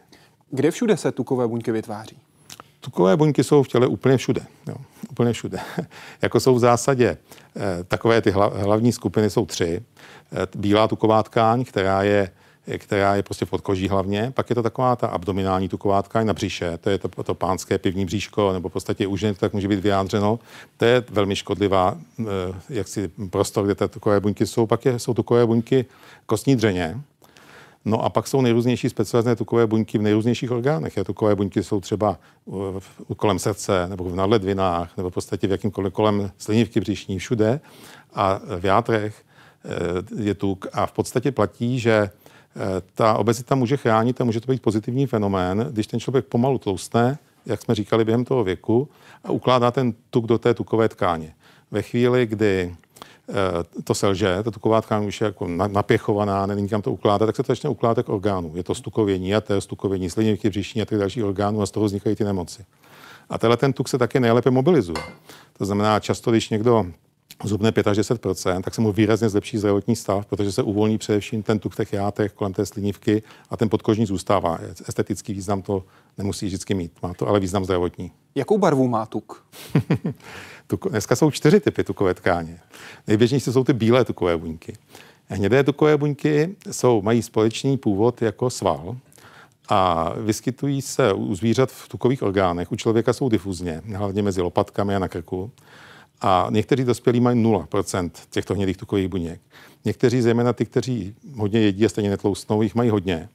[0.52, 2.18] Kde všude se tukové buňky vytváří?
[2.84, 4.42] Tukové buňky jsou v těle úplně všude.
[4.68, 4.76] Jo,
[5.12, 5.60] úplně všude.
[6.22, 7.18] jako jsou v zásadě
[7.56, 9.82] eh, takové ty hlavní skupiny jsou tři.
[10.32, 12.30] Eh, bílá tuková tkáň, která je
[12.78, 14.32] která je prostě v podkoží hlavně.
[14.36, 17.78] Pak je to taková ta abdominální tuková tkáň na břiše, to je to, to pánské
[17.78, 20.40] pivní bříško, nebo v podstatě už to tak může být vyjádřeno.
[20.78, 22.24] To je velmi škodlivá eh,
[22.70, 24.66] jak si prostor, kde ty tukové buňky jsou.
[24.66, 25.86] Pak je, jsou tukové buňky
[26.26, 27.02] kostní dřeně,
[27.86, 30.98] No a pak jsou nejrůznější specializované tukové buňky v nejrůznějších orgánech.
[30.98, 32.20] A tukové buňky jsou třeba
[33.18, 37.60] kolem srdce, nebo v nadledvinách, nebo v podstatě v jakýmkoliv kolem slinivky břišní, všude.
[38.14, 39.24] A v játrech
[39.66, 40.68] eh, je tuk.
[40.74, 42.10] A v podstatě platí, že eh,
[42.94, 47.18] ta obezita může chránit a může to být pozitivní fenomén, když ten člověk pomalu tloustne,
[47.46, 48.90] jak jsme říkali během toho věku,
[49.24, 51.36] a ukládá ten tuk do té tukové tkáně.
[51.72, 52.76] Ve chvíli, kdy
[53.84, 57.44] to selže, ta tuková tkáň už je jako napěchovaná, není kam to ukládat, tak se
[57.44, 58.52] to začne ukládat k orgánu.
[58.56, 62.16] Je to stukovění jater, stukovění slinivky, břišní a tak další orgánů a z toho vznikají
[62.16, 62.66] ty nemoci.
[63.30, 65.04] A tenhle ten tuk se také nejlépe mobilizuje.
[65.58, 66.86] To znamená, často, když někdo
[67.44, 68.22] zubne 5 až 10
[68.64, 71.94] tak se mu výrazně zlepší zdravotní stav, protože se uvolní především ten tuk v těch
[71.94, 74.60] játech kolem té slinivky a ten podkožní zůstává.
[74.88, 75.84] Estetický význam to
[76.18, 78.12] nemusí vždycky mít, má to ale význam zdravotní.
[78.36, 79.46] Jakou barvu má tuk?
[80.90, 82.60] Dneska jsou čtyři typy tukové tkáně.
[83.08, 84.74] Nejběžnější jsou ty bílé tukové buňky.
[85.28, 88.98] Hnědé tukové buňky jsou, mají společný původ jako sval
[89.70, 92.72] a vyskytují se u zvířat v tukových orgánech.
[92.72, 95.52] U člověka jsou difuzně, hlavně mezi lopatkami a na krku.
[96.22, 99.42] A někteří dospělí mají 0% těchto hnědých tukových buněk.
[99.86, 103.30] Někteří, zejména ty, kteří hodně jedí a stejně netloustnou, jich mají hodně.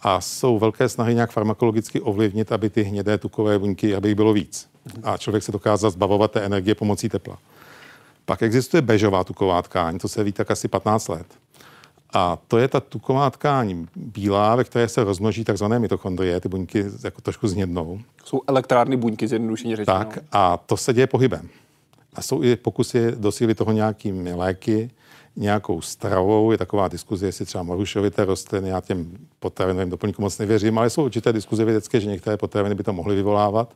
[0.00, 4.32] A jsou velké snahy nějak farmakologicky ovlivnit, aby ty hnědé tukové buňky, aby jich bylo
[4.32, 4.68] víc
[5.02, 7.38] a člověk se dokázal zbavovat té energie pomocí tepla.
[8.24, 11.26] Pak existuje bežová tuková tkáň, to se ví tak asi 15 let.
[12.12, 16.84] A to je ta tuková tkáň bílá, ve které se rozmnoží takzvané mitochondrie, ty buňky
[17.04, 18.00] jako trošku znědnou.
[18.24, 19.98] Jsou elektrárny buňky, zjednodušeně řečeno.
[19.98, 21.48] Tak, a to se děje pohybem.
[22.14, 24.90] A jsou i pokusy dosílit toho nějakými léky,
[25.38, 26.52] nějakou stravou.
[26.52, 31.04] Je taková diskuze, jestli třeba morušovité rostliny, já těm potravinovým doplňkům moc nevěřím, ale jsou
[31.04, 33.74] určité diskuze vědecké, že některé potraviny by to mohly vyvolávat.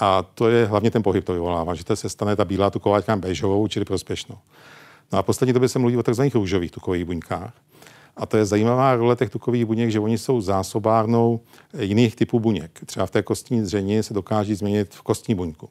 [0.00, 3.00] A to je hlavně ten pohyb to vyvolává, že to se stane ta bílá tuková
[3.16, 4.36] bežovou, čili prospěšnou.
[5.12, 6.22] No a poslední době se mluví o tzv.
[6.34, 7.52] růžových tukových buňkách.
[8.16, 11.40] A to je zajímavá role těch tukových buněk, že oni jsou zásobárnou
[11.78, 12.80] jiných typů buněk.
[12.86, 15.68] Třeba v té kostní dřeni se dokáží změnit v kostní buňku.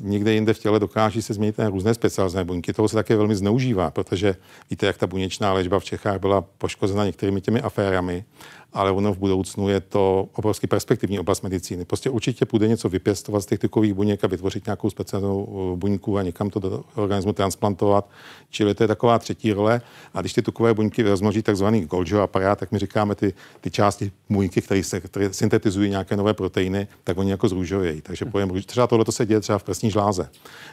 [0.00, 2.72] Někde jinde v těle dokáží se změnit na různé specializované buňky.
[2.72, 4.36] Toho se také velmi zneužívá, protože
[4.70, 8.24] víte, jak ta buněčná léčba v Čechách byla poškozena některými těmi aférami
[8.72, 11.84] ale ono v budoucnu je to obrovský perspektivní oblast medicíny.
[11.84, 16.18] Prostě určitě půjde něco vypěstovat z těch tykových buněk a vytvořit nějakou speciální uh, buňku
[16.18, 18.10] a někam to do organismu transplantovat.
[18.50, 19.80] Čili to je taková třetí role.
[20.14, 24.12] A když ty tukové buňky rozmnoží takzvaný Golgi aparát, tak my říkáme ty, ty části
[24.30, 28.00] buňky, které, se, které syntetizují nějaké nové proteiny, tak oni jako zrůžovějí.
[28.00, 30.30] Takže pojem, třeba tohle se děje třeba v prsní žláze.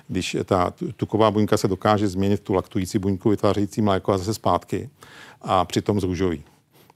[0.08, 4.90] Když ta tuková buňka se dokáže změnit tu laktující buňku, vytvářející mléko a zase zpátky
[5.42, 6.44] a přitom zrůžoví.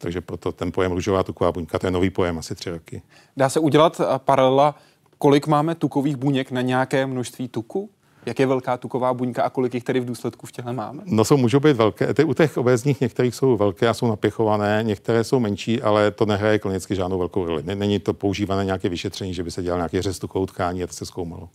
[0.03, 3.01] Takže proto ten pojem růžová tuková buňka, to je nový pojem, asi tři roky.
[3.37, 4.75] Dá se udělat eh, paralela,
[5.17, 7.89] kolik máme tukových buněk na nějaké množství tuku?
[8.25, 11.03] Jak je velká tuková buňka a kolik jich tedy v důsledku v těle máme?
[11.05, 12.13] No jsou, můžou být velké.
[12.13, 16.25] Ty, u těch obézních některých jsou velké a jsou napěchované, některé jsou menší, ale to
[16.25, 17.63] nehraje klinicky žádnou velkou roli.
[17.75, 20.93] Není to používané nějaké vyšetření, že by se dělal nějaké řez tukovou tkání a to
[20.93, 21.49] se zkoumalo.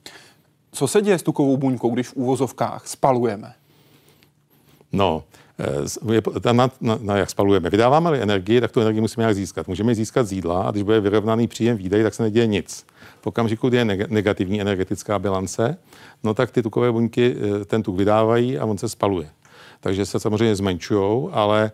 [0.73, 3.55] Co se děje s tukovou buňkou, když v úvozovkách spalujeme?
[4.93, 5.25] No,
[5.61, 7.71] Eh, je, na, na, na, jak spalujeme.
[7.71, 9.69] Vydáváme-li energii, tak tu energii musíme nějak získat.
[9.69, 12.87] Můžeme získat z jídla a když bude vyrovnaný příjem výdej, tak se neděje nic.
[13.21, 15.79] V okamžiku, kdy je negativní energetická bilance,
[16.25, 19.29] no tak ty tukové buňky eh, ten tuk vydávají a on se spaluje
[19.81, 21.73] takže se samozřejmě zmenšují, ale e,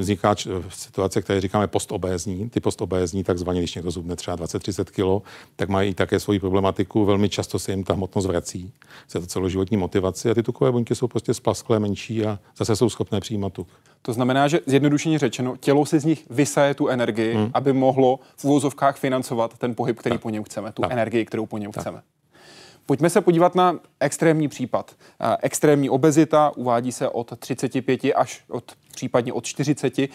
[0.00, 0.34] vzniká
[0.68, 2.50] situace, které říkáme postobézní.
[2.50, 4.84] Ty postobézní, takzvaně, když někdo zubne třeba 20-30
[5.20, 7.04] kg, tak mají také svoji problematiku.
[7.04, 8.72] Velmi často se jim ta hmotnost vrací.
[9.14, 12.90] Je to celoživotní motivace a ty tukové buňky jsou prostě splasklé, menší a zase jsou
[12.90, 13.68] schopné přijímat tuk.
[14.02, 17.50] To znamená, že zjednodušeně řečeno, tělo si z nich vysaje tu energii, hmm.
[17.54, 20.22] aby mohlo v úvozovkách financovat ten pohyb, který tak.
[20.22, 20.92] po něm chceme, tu tak.
[20.92, 21.82] energii, kterou po něm tak.
[21.82, 22.02] chceme.
[22.86, 24.94] Pojďme se podívat na extrémní případ.
[25.20, 30.08] Eh, extrémní obezita uvádí se od 35 až od případně od 40 eh,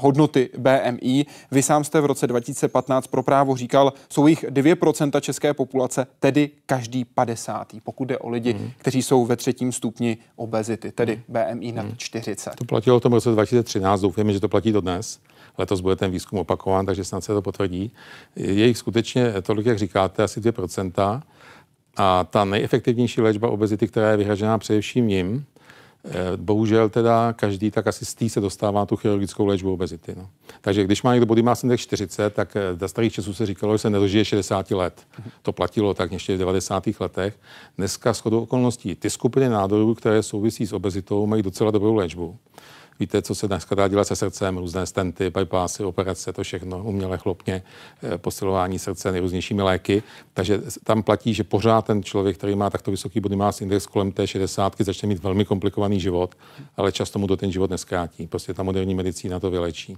[0.00, 1.26] hodnoty BMI.
[1.50, 6.50] Vy sám jste v roce 2015 pro právo říkal, jsou jich 2% české populace, tedy
[6.66, 7.72] každý 50.
[7.82, 8.70] Pokud jde o lidi, hmm.
[8.78, 12.50] kteří jsou ve třetím stupni obezity, tedy BMI nad 40.
[12.50, 12.56] Hmm.
[12.56, 15.20] To platilo v tom roce 2013, doufujeme, že to platí do dnes.
[15.58, 17.92] Letos bude ten výzkum opakován, takže snad se to potvrdí.
[18.36, 21.22] Je jich skutečně tolik, jak říkáte, asi 2%.
[21.96, 25.44] A ta nejefektivnější léčba obezity, která je vyhražená především jim,
[26.04, 30.14] eh, bohužel teda každý tak asi z se dostává tu chirurgickou léčbu obezity.
[30.16, 30.28] No.
[30.60, 33.74] Takže když má někdo body mass index 40, tak za eh, starých časů se říkalo,
[33.74, 35.06] že se nedožije 60 let.
[35.42, 37.00] To platilo tak ještě v 90.
[37.00, 37.34] letech.
[37.78, 42.36] Dneska shodou okolností ty skupiny nádorů, které souvisí s obezitou, mají docela dobrou léčbu.
[43.00, 47.18] Víte, co se dneska dá dělat se srdcem, různé stenty, bypassy, operace, to všechno, umělé
[47.18, 47.62] chlopně,
[48.02, 50.02] eh, posilování srdce, nejrůznějšími léky.
[50.34, 54.12] Takže tam platí, že pořád ten člověk, který má takto vysoký body mass index kolem
[54.12, 56.34] té 60, začne mít velmi komplikovaný život,
[56.76, 58.26] ale často mu to ten život neskrátí.
[58.26, 59.96] Prostě ta moderní medicína to vylečí.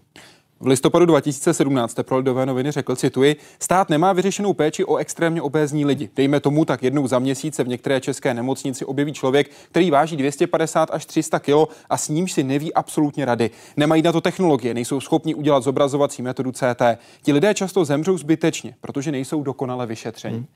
[0.62, 5.84] V listopadu 2017 pro Lidové noviny řekl, cituji, stát nemá vyřešenou péči o extrémně obézní
[5.84, 6.10] lidi.
[6.16, 10.16] Dejme tomu tak jednou za měsíc se v některé české nemocnici objeví člověk, který váží
[10.16, 11.50] 250 až 300 kg
[11.90, 13.50] a s nímž si neví absolutně rady.
[13.76, 16.82] Nemají na to technologie, nejsou schopni udělat zobrazovací metodu CT.
[17.22, 20.36] Ti lidé často zemřou zbytečně, protože nejsou dokonale vyšetření.
[20.36, 20.46] Hmm.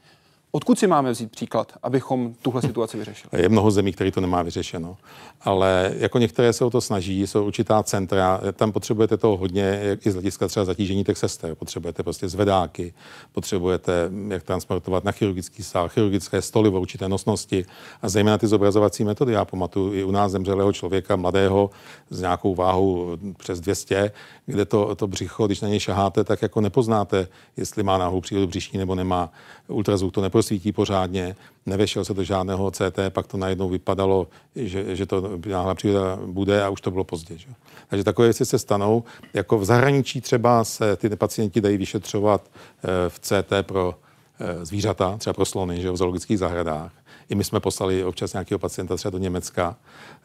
[0.52, 3.42] Odkud si máme vzít příklad, abychom tuhle situaci vyřešili?
[3.42, 4.96] Je mnoho zemí, které to nemá vyřešeno.
[5.40, 10.06] Ale jako některé se o to snaží, jsou určitá centra, tam potřebujete toho hodně, jak
[10.06, 11.54] i z hlediska třeba zatížení těch sester.
[11.54, 12.94] Potřebujete prostě zvedáky,
[13.32, 17.64] potřebujete jak transportovat na chirurgický sál, chirurgické stoly v určité nosnosti
[18.02, 19.32] a zejména ty zobrazovací metody.
[19.32, 21.70] Já pamatuju i u nás zemřelého člověka, mladého,
[22.10, 24.12] s nějakou váhou přes 200,
[24.46, 28.46] kde to, to břicho, když na něj šaháte, tak jako nepoznáte, jestli má náhodou přírodu
[28.46, 29.32] břišní nebo nemá.
[29.68, 35.06] Ultrazvuk to neprosvítí pořádně, nevešel se do žádného CT, pak to najednou vypadalo, že, že
[35.06, 37.38] to náhle příroda bude a už to bylo pozdě.
[37.38, 37.48] Že?
[37.88, 39.04] Takže takové věci se stanou.
[39.34, 43.94] Jako v zahraničí třeba se ty pacienti dají vyšetřovat eh, v CT pro
[44.40, 46.92] eh, zvířata, třeba pro slony, že v zoologických zahradách.
[47.28, 49.76] I my jsme poslali občas nějakého pacienta třeba do Německa.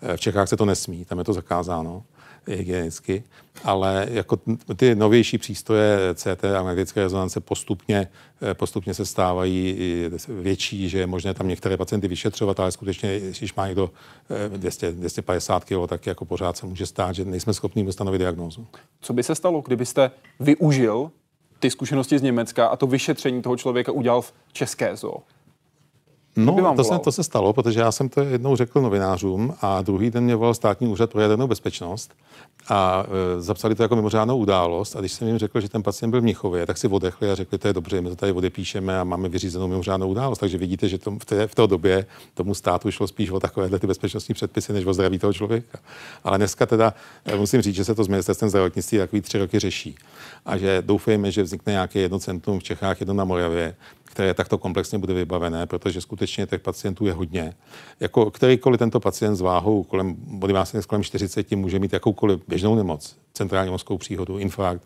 [0.01, 2.03] Eh, v Čechách se to nesmí, tam je to zakázáno
[2.47, 3.23] hygienicky,
[3.63, 4.39] ale jako
[4.75, 8.07] ty novější přístroje CT a magnetické rezonance postupně,
[8.41, 9.77] eh, postupně se stávají
[10.27, 13.91] větší, že je možné tam některé pacienty vyšetřovat, ale skutečně, když má někdo
[14.57, 18.67] 200, 250 kg, tak jako pořád se může stát, že nejsme schopni ustanovit diagnózu.
[19.01, 21.11] Co by se stalo, kdybyste využil
[21.59, 25.23] ty zkušenosti z Německa a to vyšetření toho člověka udělal v české zoo?
[26.35, 30.11] No, to se, to se stalo, protože já jsem to jednou řekl novinářům a druhý
[30.11, 32.11] den mě volal státní úřad pro jadernou bezpečnost
[32.69, 33.05] a
[33.37, 34.95] e, zapsali to jako mimořádnou událost.
[34.95, 37.35] A když jsem jim řekl, že ten pacient byl v Mnichově, tak si odechli a
[37.35, 40.39] řekli, to je dobře, my to tady odepíšeme a máme vyřízenou mimořádnou událost.
[40.39, 43.79] Takže vidíte, že tom, v, té, v té době tomu státu šlo spíš o takovéhle
[43.79, 45.79] ty bezpečnostní předpisy, než o zdraví toho člověka.
[46.23, 46.93] Ale dneska teda
[47.25, 49.95] e, musím říct, že se to s ministerstvem zdravotnictví takový tři roky řeší.
[50.45, 53.75] A že doufejme, že vznikne nějaké jedno centrum v Čechách, jedno na Moravě,
[54.11, 57.53] které takto komplexně bude vybavené, protože skutečně těch pacientů je hodně.
[57.99, 62.75] Jako kterýkoliv tento pacient s váhou kolem body mass kolem 40 může mít jakoukoliv běžnou
[62.75, 64.83] nemoc, centrální mozkovou příhodu, infarkt,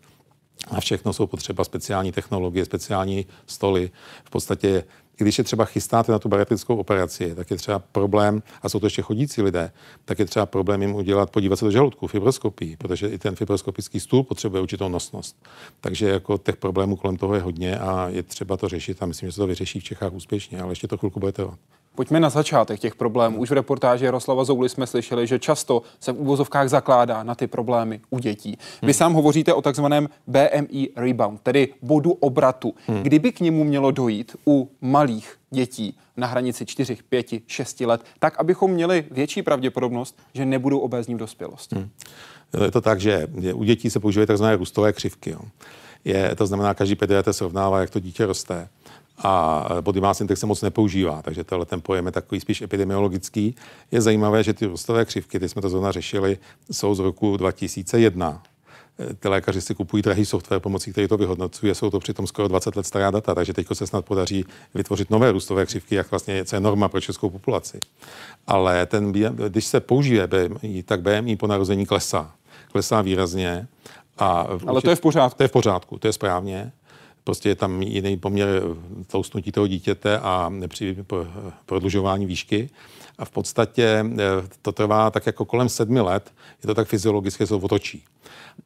[0.72, 3.92] a všechno jsou potřeba speciální technologie, speciální stoly.
[4.24, 4.84] V podstatě
[5.18, 8.86] když je třeba chystáte na tu bariatrickou operaci, tak je třeba problém, a jsou to
[8.86, 9.72] ještě chodící lidé,
[10.06, 14.00] tak je třeba problém jim udělat, podívat se do žaludku, fibroskopii, protože i ten fibroskopický
[14.00, 15.36] stůl potřebuje určitou nosnost.
[15.82, 19.30] Takže jako těch problémů kolem toho je hodně a je třeba to řešit a myslím,
[19.30, 21.60] že se to vyřeší v Čechách úspěšně, ale ještě to chvilku bude trvat.
[21.96, 23.38] Pojďme na začátek těch problémů.
[23.38, 27.48] Už v reportáži Jaroslava Zouly jsme slyšeli, že často se v úvozovkách zakládá na ty
[27.48, 28.58] problémy u dětí.
[28.82, 28.94] Vy hmm.
[28.94, 32.74] sám hovoříte o takzvaném BMI rebound, tedy bodu obratu.
[32.88, 33.04] Hmm.
[33.04, 38.40] Kdyby k němu mělo dojít u malých dětí na hranici 4, 5, 6 let, tak
[38.40, 41.76] abychom měli větší pravděpodobnost, že nebudou obézní v dospělosti.
[41.76, 41.90] Hmm.
[42.64, 45.30] Je to tak, že u dětí se používají takzvané růstové křivky.
[45.30, 45.40] Jo.
[46.06, 48.68] Je, to znamená, každý pediatr srovnává, jak to dítě roste
[49.18, 53.56] a body mass index se moc nepoužívá, takže tenhle ten pojem je takový spíš epidemiologický.
[53.92, 56.38] Je zajímavé, že ty rostové křivky, ty jsme to zrovna řešili,
[56.72, 58.44] jsou z roku 2001.
[59.20, 62.76] Ty lékaři si kupují drahý software, pomocí který to vyhodnocuje, jsou to přitom skoro 20
[62.76, 66.56] let stará data, takže teď se snad podaří vytvořit nové růstové křivky, jak vlastně co
[66.56, 67.80] je norma pro českou populaci.
[68.48, 69.12] Ale ten,
[69.50, 72.32] když se použije BMI, tak BMI po narození klesá.
[72.72, 73.68] Klesá výrazně.
[74.18, 75.38] A Ale to je v pořádku.
[75.38, 76.72] To je v pořádku, to je správně
[77.26, 78.48] prostě je tam jiný poměr
[79.08, 80.98] tloustnutí toho dítěte a při
[81.66, 82.70] prodlužování výšky.
[83.18, 84.26] A v podstatě eh,
[84.62, 88.04] to trvá tak jako kolem sedmi let, je to tak fyziologicky, se to otočí.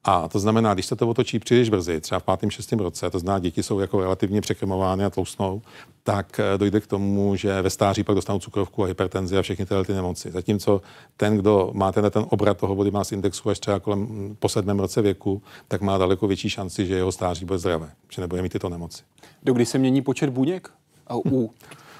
[0.03, 3.19] A to znamená, když se to otočí příliš brzy, třeba v pátém, šestém roce, to
[3.19, 5.61] znamená, děti jsou jako relativně překrmovány a tloustnou,
[6.03, 9.65] tak eh, dojde k tomu, že ve stáří pak dostanou cukrovku a hypertenzi a všechny
[9.65, 10.31] tyhle ty nemoci.
[10.31, 10.81] Zatímco
[11.17, 14.49] ten, kdo má ten, ten obrat toho body mass indexu až třeba kolem mm, po
[14.49, 18.41] sedmém roce věku, tak má daleko větší šanci, že jeho stáří bude zdravé, že nebude
[18.41, 19.03] mít tyto nemoci.
[19.43, 20.69] Do kdy se mění počet buněk?
[21.07, 21.53] A u?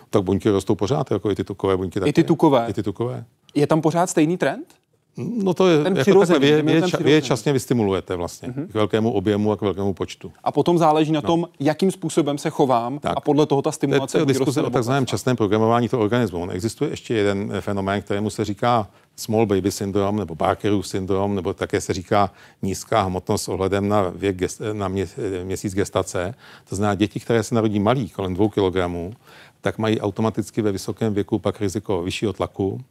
[0.10, 2.00] Tak buňky rostou pořád, jako i ty tukové buňky.
[2.06, 2.66] I ty tukové?
[2.70, 3.26] I ty tukové.
[3.56, 4.80] Je tam pořád stejný trend?
[5.18, 8.68] No to je, ten jako takhle, vy, vy, ča, vy je časně vystimulujete vlastně mm-hmm.
[8.68, 10.32] k velkému objemu a k velkému počtu.
[10.44, 11.28] A potom záleží na no.
[11.28, 13.14] tom, jakým způsobem se chovám tak.
[13.18, 14.18] a podle toho ta stimulace.
[14.18, 16.42] To je diskuse o takzvaném časném programování toho organismu.
[16.42, 21.36] On existuje ještě jeden eh, fenomén, kterému se říká small baby syndrom nebo Barkerův syndrom,
[21.36, 24.38] nebo také se říká nízká hmotnost ohledem na, věk,
[24.74, 26.36] na mě, eh, měsíc gestace.
[26.70, 29.14] To znamená, děti, které se narodí malí, kolem dvou kilogramů,
[29.62, 32.82] tak mají automaticky ve vysokém věku pak riziko vyššího tlaku,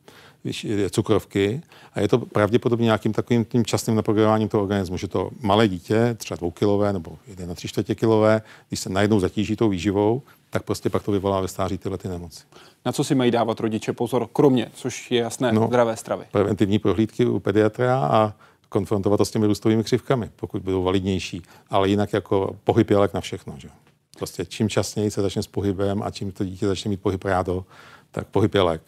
[0.91, 1.63] cukrovky
[1.95, 6.15] a je to pravděpodobně nějakým takovým tím časným naprogramováním toho organismu, že to malé dítě,
[6.19, 10.63] třeba dvoukilové nebo jeden na tři čtvrtě kilové, když se najednou zatíží tou výživou, tak
[10.63, 12.45] prostě pak to vyvolá ve stáří tyhle ty nemoci.
[12.87, 16.25] Na co si mají dávat rodiče pozor, kromě, což je jasné, no, zdravé stravy?
[16.33, 18.35] Preventivní prohlídky u pediatra a
[18.69, 21.43] konfrontovat to s těmi růstovými křivkami, pokud budou validnější.
[21.71, 23.55] Ale jinak jako pohyb je na všechno.
[23.59, 23.69] Že?
[24.19, 27.65] Prostě čím časněji se začne s pohybem a čím to dítě začne mít pohyb rádo,
[28.11, 28.83] tak pohyb je lék.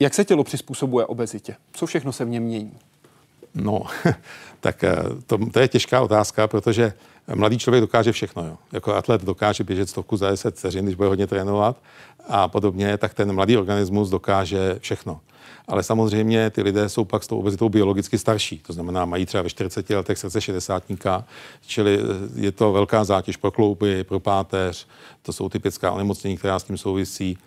[0.00, 1.56] Jak se tělo přizpůsobuje obezitě?
[1.72, 2.78] Co všechno se v něm mění?
[3.54, 3.82] No,
[4.60, 4.96] tak eh,
[5.26, 6.92] to, to je těžká otázka, protože
[7.34, 8.44] mladý člověk dokáže všechno.
[8.46, 8.56] Jo.
[8.72, 11.76] Jako atlet dokáže běžet stovku za 10 vteřin, když bude hodně trénovat
[12.28, 15.20] a podobně, tak ten mladý organismus dokáže všechno.
[15.68, 18.58] Ale samozřejmě ty lidé jsou pak s tou obezitou biologicky starší.
[18.58, 20.82] To znamená, mají třeba ve 40 letech srdce 60
[21.66, 24.86] čili eh, je to velká zátěž pro klouby, pro páteř,
[25.22, 27.38] to jsou typická onemocnění, která s tím souvisí.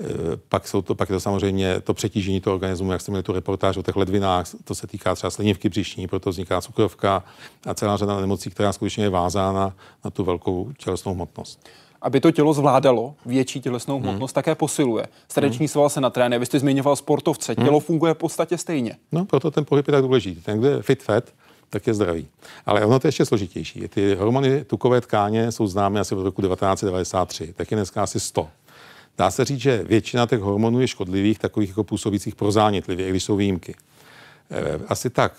[0.00, 0.04] Eh,
[0.48, 3.32] pak, jsou to, pak je to samozřejmě to přetížení toho organismu, jak jste měli tu
[3.32, 7.24] reportáž o těch ledvinách, to se týká třeba slinivky břišní, proto vzniká cukrovka
[7.66, 11.60] a celá řada nemocí, která skutečně je vázána na tu velkou tělesnou hmotnost
[12.04, 14.08] aby to tělo zvládalo větší tělesnou hmm.
[14.08, 14.34] hmotnost, hmm.
[14.34, 15.06] také posiluje.
[15.28, 15.68] Srdeční hmm.
[15.68, 17.66] sval se natrénuje, vy jste zmiňoval sportovce, hmm.
[17.66, 18.96] tělo funguje v podstatě stejně.
[19.12, 20.40] No, proto ten pohyb je tak důležitý.
[20.40, 21.24] Ten, kdo je fit fat,
[21.70, 22.28] tak je zdravý.
[22.66, 23.88] Ale ono to je ještě složitější.
[23.88, 28.48] Ty hormony tukové tkáně jsou známy asi od roku 1993, tak je dneska asi 100.
[29.18, 33.24] Dá se říct, že většina těch hormonů je škodlivých, takových jako působících prozánětlivě, i když
[33.24, 33.74] jsou výjimky.
[34.50, 35.32] Eh, asi tak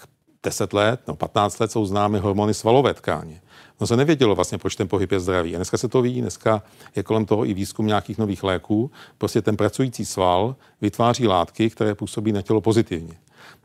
[0.44, 3.42] 10 let, no 15 let jsou známy hormony svalové tkáně.
[3.82, 5.56] No se nevědělo vlastně, proč ten pohyb je zdravý.
[5.56, 6.64] A dneska se to ví, dneska
[6.96, 8.92] je kolem toho i výzkum nějakých nových léků.
[9.18, 13.14] Prostě ten pracující sval vytváří látky, které působí na tělo pozitivně.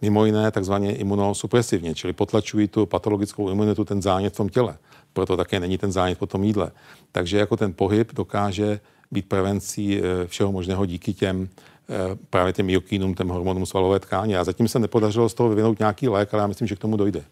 [0.03, 4.79] Mimo jiné takzvaně imunosupresivně, čili potlačují tu patologickou imunitu, ten zánět v tom těle.
[5.13, 6.71] Proto také není ten zánět po tom jídle.
[7.13, 11.49] Takže jako ten pohyb dokáže být prevencí všeho možného díky těm
[12.31, 14.39] právě těm myokínům, těm hormonům svalové tkáně.
[14.39, 16.97] A zatím se nepodařilo z toho vyvinout nějaký lék, ale já myslím, že k tomu
[16.97, 17.25] dojde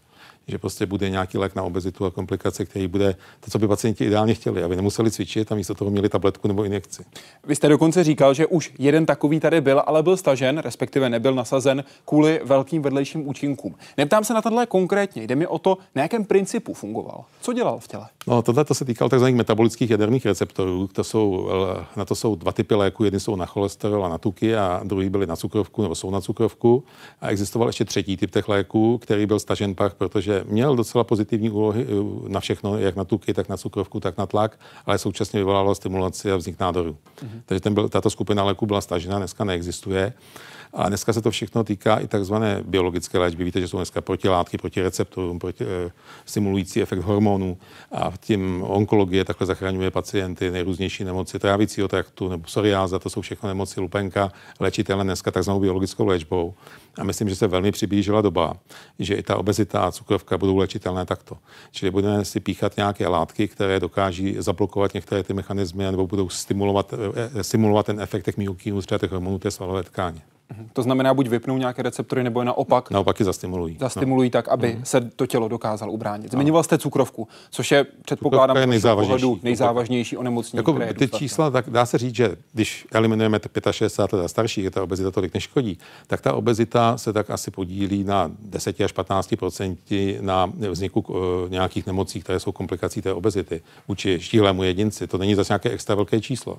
[0.48, 4.04] že prostě bude nějaký lék na obezitu a komplikace, který bude to, co by pacienti
[4.04, 7.04] ideálně chtěli, aby nemuseli cvičit a místo toho měli tabletku nebo injekci.
[7.46, 11.34] Vy jste dokonce říkal, že už jeden takový tady byl, ale byl stažen, respektive nebyl
[11.34, 13.74] nasazen kvůli velkým vedlejším účinkům.
[13.96, 17.24] Neptám se na tenhle konkrétně, jde mi o to, na jakém principu fungoval.
[17.40, 18.06] Co dělal v těle?
[18.26, 19.24] No, tohle to se týkalo tzv.
[19.24, 20.88] metabolických jaderných receptorů.
[20.92, 21.48] To jsou,
[21.96, 23.04] na to jsou dva typy léků.
[23.04, 26.20] Jedny jsou na cholesterol a na tuky a druhý byly na cukrovku nebo jsou na
[26.20, 26.84] cukrovku.
[27.20, 31.50] A existoval ještě třetí typ těch léků, který byl stažen pak, protože měl docela pozitivní
[31.50, 35.40] úlohy eh, na všechno, jak na tuky, tak na cukrovku, tak na tlak, ale současně
[35.40, 36.90] vyvolávalo stimulaci a vznik nádoru.
[36.92, 37.40] Mm-hmm.
[37.46, 40.12] Takže ten byl, tato skupina léků byla stažena, dneska neexistuje.
[40.72, 43.44] A dneska se to všechno týká i takzvané biologické léčby.
[43.44, 45.90] Víte, že jsou dneska protilátky proti receptorům, proti, e,
[46.24, 47.58] stimulující efekt hormonů.
[47.92, 53.48] A tím onkologie takhle zachraňuje pacienty, nejrůznější nemoci trávicího traktu nebo psoriáza, to jsou všechno
[53.48, 56.54] nemoci lupenka, léčitelné dneska takzvanou biologickou léčbou.
[56.98, 58.56] A myslím, že se velmi přiblížila doba,
[58.98, 61.38] že i ta obezita a cukrovka budou léčitelné takto.
[61.70, 66.92] Čili budeme si píchat nějaké látky, které dokáží zablokovat některé ty mechanismy nebo budou stimulovat,
[66.92, 70.22] e, e, simulovat ten efekt těch myokínů, třeba těch hormonů té svalové tkáně.
[70.72, 72.90] To znamená, buď vypnou nějaké receptory, nebo je naopak.
[72.90, 73.76] Naopak je zastimulují.
[73.80, 74.30] Zastimulují no.
[74.30, 74.84] tak, aby mm.
[74.84, 76.32] se to tělo dokázalo ubránit.
[76.32, 80.58] Zmiňoval jste cukrovku, což je, předpokládám, je nejzávažnější, pohledu, nejzávažnější onemocnění.
[80.58, 84.70] Jako ty čísla, tak dá se říct, že když eliminujeme 65 let a starší, je
[84.70, 90.20] ta obezita tolik neškodí, tak ta obezita se tak asi podílí na 10 až 15%
[90.20, 91.16] na vzniku uh,
[91.50, 95.06] nějakých nemocí, které jsou komplikací té obezity vůči štíhlému jedinci.
[95.06, 96.58] To není zase nějaké extra velké číslo.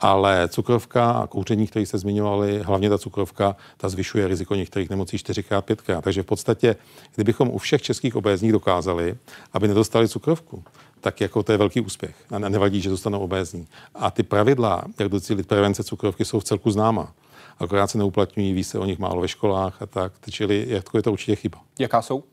[0.00, 5.16] Ale cukrovka a kouření, které se zmiňovali, hlavně ta cukrovka, ta zvyšuje riziko některých nemocí
[5.16, 6.00] 4x, 5x.
[6.00, 6.76] Takže v podstatě,
[7.14, 9.16] kdybychom u všech českých obézních dokázali,
[9.52, 10.64] aby nedostali cukrovku,
[11.00, 12.16] tak jako to je velký úspěch.
[12.30, 13.66] A nevadí, že zůstanou obézní.
[13.94, 17.12] A ty pravidla, jak docílit prevence cukrovky, jsou v celku známa.
[17.58, 20.12] Akorát se neuplatňují, ví se o nich málo ve školách a tak.
[20.30, 21.58] Čili jako je to určitě chyba.
[21.78, 22.24] Jaká jsou?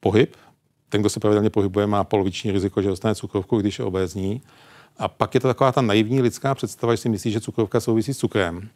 [0.00, 0.36] Pohyb.
[0.88, 4.42] Ten, kdo se pravidelně pohybuje, má poloviční riziko, že dostane cukrovku, když je obézní.
[4.98, 8.14] A pak je to taková ta naivní lidská představa, že si myslí, že cukrovka souvisí
[8.14, 8.68] s cukrem.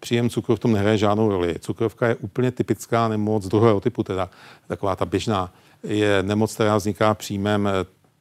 [0.00, 1.56] Příjem cukru v tom nehraje žádnou roli.
[1.58, 4.30] Cukrovka je úplně typická nemoc druhého typu, teda
[4.66, 5.52] taková ta běžná.
[5.82, 7.72] Je nemoc, která vzniká příjmem eh,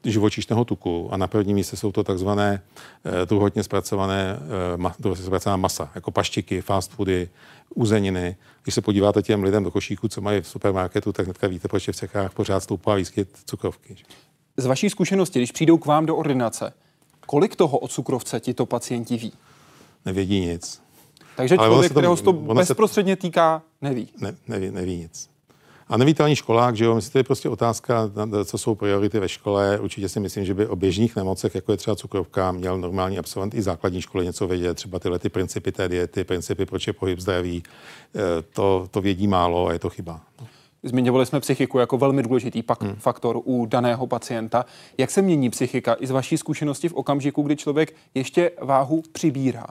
[0.04, 2.62] živočišného tuku a na prvním místě jsou to takzvané
[3.06, 4.40] eh, druhotně zpracované
[5.04, 7.30] uh, zpracovaná masa, jako paštiky, fast foody,
[7.76, 8.36] uzeniny.
[8.64, 11.88] Když se podíváte těm lidem do košíku, co mají v supermarketu, tak hnedka víte, proč
[11.88, 13.96] je v Čechách pořád stoupá výskyt cukrovky.
[14.58, 16.74] Z vaší zkušenosti, když přijdou k vám do ordinace,
[17.30, 19.34] Kolik toho o cukrovce tito pacienti ví?
[20.06, 20.82] Nevědí nic.
[21.36, 23.18] Takže člověk, kterého se to bezprostředně se...
[23.18, 24.10] týká, neví.
[24.18, 24.72] Ne, neví.
[24.72, 25.30] Neví nic.
[25.88, 26.96] A neví to ani školák, že jo?
[26.96, 28.12] Myslím, to je prostě otázka,
[28.46, 29.80] co jsou priority ve škole.
[29.80, 33.54] Určitě si myslím, že by o běžných nemocech, jako je třeba cukrovka, měl normální absolvent
[33.54, 34.74] i základní školy něco vědět.
[34.74, 37.63] Třeba tyhle ty principy té diety, principy, proč je pohyb zdravý,
[38.15, 38.20] eh,
[38.54, 40.22] to, to vědí málo a je to chyba.
[40.84, 42.96] Zmiňovali jsme psychiku jako velmi důležitý pak hmm.
[42.96, 44.65] faktor u daného pacienta.
[44.98, 49.65] Jak se mění psychika i z vaší zkušenosti v okamžiku, kdy člověk ještě váhu přibírá?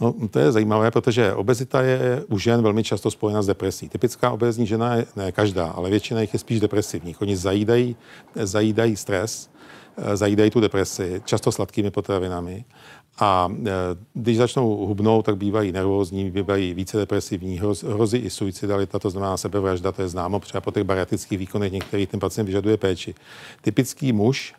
[0.00, 3.88] No, to je zajímavé, protože obezita je u žen velmi často spojena s depresí.
[3.88, 7.20] Typická obezní žena je, ne každá, ale většina jich je spíš depresivních.
[7.22, 7.96] Oni zajídají,
[8.34, 9.50] zajídají stres,
[10.14, 12.64] zajídají tu depresi, často sladkými potravinami
[13.18, 13.70] a e,
[14.14, 19.92] když začnou hubnout, tak bývají nervózní, bývají více depresivní, hrozí i suicidalita, to znamená sebevražda,
[19.92, 23.14] to je známo, třeba po těch bariatrických výkonech některých ten pacient vyžaduje péči.
[23.60, 24.54] Typický muž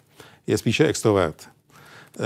[0.47, 1.49] je spíše extrovert.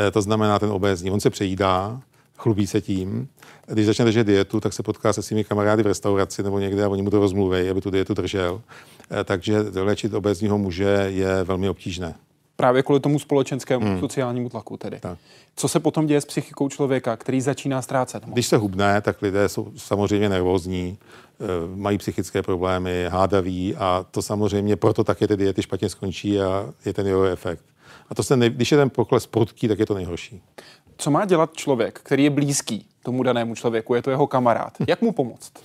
[0.08, 1.12] E, to znamená ten obézní.
[1.12, 2.02] On se přejídá,
[2.38, 3.28] chlubí se tím.
[3.68, 6.90] Když začne držet dietu, tak se potká se svými kamarády v restauraci nebo někde a
[6.90, 8.62] oni mu to rozmluví, aby tu dietu držel.
[9.20, 12.16] E, takže léčit obézního muže je velmi obtížné.
[12.62, 14.00] Právě kvůli tomu společenskému hmm.
[14.00, 15.00] sociálnímu tlaku tedy.
[15.00, 15.18] Tak.
[15.56, 18.26] Co se potom děje s psychikou člověka, který začíná ztrácet?
[18.26, 21.46] Když se hubne, tak lidé jsou samozřejmě nervózní, eh,
[21.76, 26.94] mají psychické problémy, hádaví a to samozřejmě proto také ty diety špatně skončí a je
[26.94, 27.64] ten jeho efekt.
[28.10, 30.42] A to se ne, když je ten pokles prudký, tak je to nejhorší.
[30.98, 34.74] Co má dělat člověk, který je blízký tomu danému člověku, je to jeho kamarád?
[34.88, 35.52] Jak mu pomoct?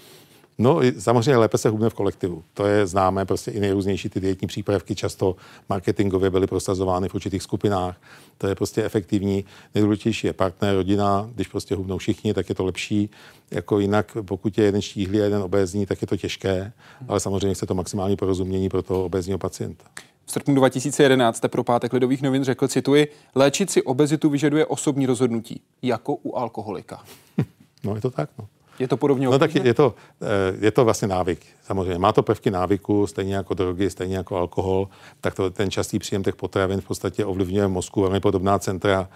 [0.59, 2.45] No, samozřejmě lépe se hubne v kolektivu.
[2.55, 5.37] To je známé, prostě i nejrůznější ty dietní přípravky často
[5.69, 7.97] marketingově byly prosazovány v určitých skupinách.
[8.39, 9.45] To je prostě efektivní.
[9.75, 11.31] Nejdůležitější je partner, rodina.
[11.35, 13.11] Když prostě hubnou všichni, tak je to lepší.
[13.51, 16.73] Jako jinak, pokud je jeden štíhlý a jeden obézní, tak je to těžké,
[17.09, 19.85] ale samozřejmě chce to maximální porozumění pro toho obézního pacienta.
[20.27, 25.07] V srpnu 2011 jste pro pátek Lidových novin řekl, cituji, léčit si obezitu vyžaduje osobní
[25.07, 27.05] rozhodnutí, jako u alkoholika.
[27.85, 28.49] No je to tak, no.
[28.79, 30.27] Je to podobně No tak je to, eh,
[30.61, 31.41] je to vlastně návyk.
[31.63, 34.89] Samozřejmě má to prvky návyku, stejně jako drogy, stejně jako alkohol,
[35.21, 39.09] tak to, ten častý příjem těch potravin v podstatě ovlivňuje mozku velmi podobná centra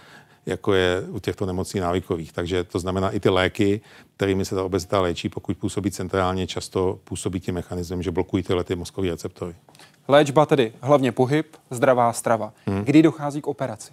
[0.46, 2.32] jako je u těchto nemocí návykových.
[2.32, 3.80] Takže to znamená i ty léky,
[4.16, 8.64] kterými se ta obezita léčí, pokud působí centrálně, často působí tím mechanismem, že blokují tyhle
[8.64, 9.54] ty mozkové receptory.
[10.08, 12.52] Léčba tedy hlavně pohyb, zdravá strava.
[12.66, 12.84] Hmm.
[12.84, 13.92] Kdy dochází k operaci?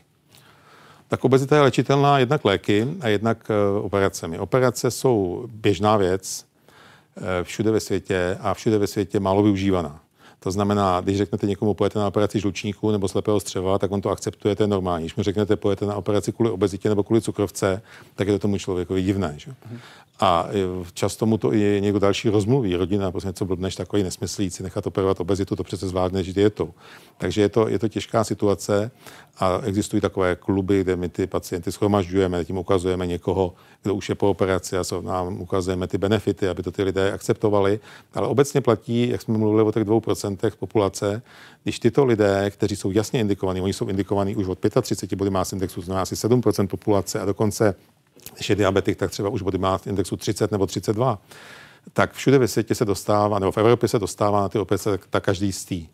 [1.08, 4.39] Tak obezita je léčitelná jednak léky a jednak uh, operacemi.
[4.39, 6.45] Operace jsou běžná věc
[7.18, 9.99] uh, všude ve světě a všude ve světě málo využívaná.
[10.39, 14.10] To znamená, když řeknete někomu, pojete na operaci žlučníku nebo slepého střeva, tak on to
[14.10, 15.03] akceptuje, to je normální.
[15.03, 17.82] Když mu řeknete, pojete na operaci kvůli obezitě nebo kvůli cukrovce,
[18.16, 19.34] tak je to tomu člověku divné.
[19.38, 19.51] Že?
[20.20, 20.49] A
[20.93, 22.76] často mu to i někdo další rozmluví.
[22.76, 26.74] Rodina, prostě něco blbneš, takový nesmyslící, nechat operovat obezitu, to přece zvládne žít dietou.
[27.18, 28.91] Takže je to, je to těžká situace
[29.39, 33.53] a existují takové kluby, kde my ty pacienty schromažďujeme, tím ukazujeme někoho,
[33.84, 37.80] kdo už je po operaci a nám ukazujeme ty benefity, aby to ty lidé akceptovali.
[38.13, 41.22] Ale obecně platí, jak jsme mluvili o těch 2% populace,
[41.63, 45.53] když tyto lidé, kteří jsou jasně indikovaní, oni jsou indikovaní už od 35 body mass
[45.53, 47.76] indexu, znamená asi 7% populace a dokonce
[48.38, 51.22] když je diabetik, tak třeba už body mass indexu 30 nebo 32,
[51.94, 55.24] tak všude ve světě se dostává, nebo v Evropě se dostává na ty operace tak
[55.24, 55.88] každý stý.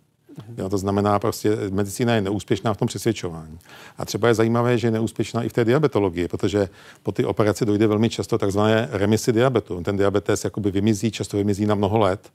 [0.58, 3.60] Jo, to znamená, prostě medicína je neúspěšná v tom přesvědčování.
[3.98, 6.70] A třeba je zajímavé, že je neúspěšná i v té diabetologii, protože
[7.04, 9.84] po ty operaci dojde velmi často takzvané remisi diabetu.
[9.84, 12.32] Ten diabetes jakoby vymizí, často vymizí na mnoho let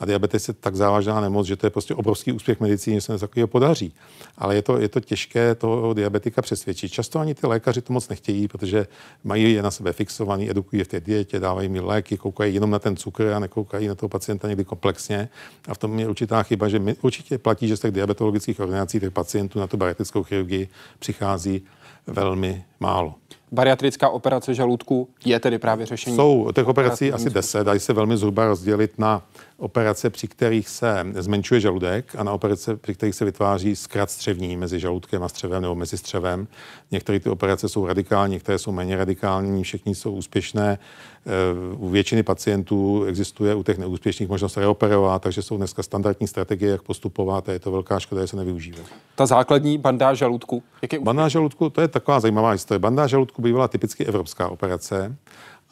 [0.00, 3.12] a diabetes je tak závažná nemoc, že to je prostě obrovský úspěch medicíny, že se
[3.12, 3.94] něco takového podaří.
[4.38, 6.92] Ale je to, je to těžké toho diabetika přesvědčit.
[6.92, 8.86] Často ani ty lékaři to moc nechtějí, protože
[9.24, 12.70] mají je na sebe fixovaný, edukují je v té dietě, dávají mi léky, koukají jenom
[12.70, 15.28] na ten cukr a nekoukají na toho pacienta někdy komplexně.
[15.68, 19.00] A v tom je určitá chyba, že my, určitě platí, že z těch diabetologických ordinací
[19.00, 20.68] těch pacientů na tu bariatrickou chirurgii
[20.98, 21.62] přichází
[22.06, 23.14] velmi málo.
[23.52, 26.16] Bariatrická operace žaludku je tedy právě řešení?
[26.16, 29.22] Jsou těch operací asi 10, dají se velmi zhruba rozdělit na
[29.56, 34.56] operace, při kterých se zmenšuje žaludek a na operace, při kterých se vytváří zkrat střevní
[34.56, 36.48] mezi žaludkem a střevem nebo mezi střevem.
[36.90, 40.78] Některé ty operace jsou radikální, některé jsou méně radikální, všechny jsou úspěšné.
[41.26, 46.70] Eh, u většiny pacientů existuje u těch neúspěšných možnost reoperovat, takže jsou dneska standardní strategie,
[46.70, 48.78] jak postupovat a je to velká škoda, že se nevyužívá.
[49.14, 52.78] Ta základní bandáž žaludku, jak je Bandáž žaludku, to je taková zajímavá historie.
[52.78, 55.16] Bandáž žaludku bývala typicky evropská operace.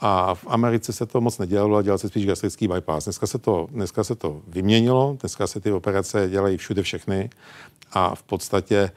[0.01, 3.05] A v Americe se to moc nedělalo, dělal se spíš gastrický bypass.
[3.05, 7.30] Dneska se, to, dneska se to vyměnilo, dneska se ty operace dělají všude všechny
[7.93, 8.91] a v podstatě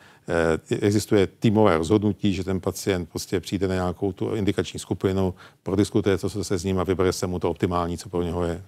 [0.69, 5.33] eh, existuje týmové rozhodnutí, že ten pacient prostě přijde na nějakou tu indikační skupinu,
[5.63, 8.63] prodiskutuje, co se s ním a vybere se mu to optimální, co pro něho je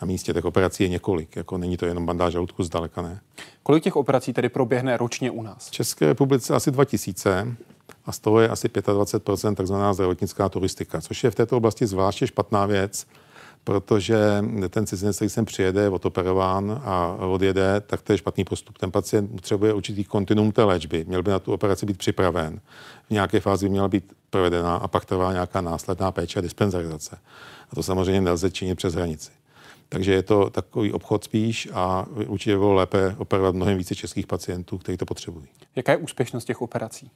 [0.00, 0.32] na místě.
[0.32, 3.20] Těch operací je několik, jako není to jenom bandáž žaludku, zdaleka ne.
[3.62, 5.68] Kolik těch operací tedy proběhne ročně u nás?
[5.68, 7.56] V České republice asi 2000
[8.06, 12.26] a z toho je asi 25% takzvaná zdravotnická turistika, což je v této oblasti zvláště
[12.26, 13.06] špatná věc,
[13.66, 18.78] protože ten cizinec, který sem přijede, je odoperován a odjede, tak to je špatný postup.
[18.78, 22.60] Ten pacient potřebuje určitý kontinuum té léčby, měl by na tu operaci být připraven.
[23.06, 27.18] V nějaké fázi by měla být provedena a pak trvá nějaká následná péče a dispenzarizace.
[27.70, 29.30] A to samozřejmě nelze činit přes hranici.
[29.88, 34.78] Takže je to takový obchod spíš a určitě bylo lépe operovat mnohem více českých pacientů,
[34.78, 35.46] kteří to potřebují.
[35.76, 37.10] Jaká je úspěšnost těch operací?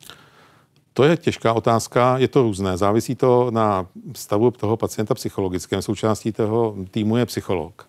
[0.94, 2.76] To je těžká otázka, je to různé.
[2.76, 5.82] Závisí to na stavu toho pacienta psychologickém.
[5.82, 7.86] Součástí toho týmu je psycholog.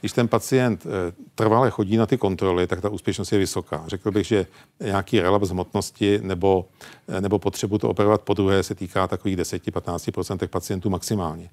[0.00, 3.84] Když ten pacient eh, trvale chodí na ty kontroly, tak ta úspěšnost je vysoká.
[3.86, 4.46] Řekl bych, že
[4.80, 6.64] nějaký relaps hmotnosti nebo,
[7.08, 11.50] eh, nebo potřebu to operovat po druhé se týká takových 10-15% pacientů maximálně.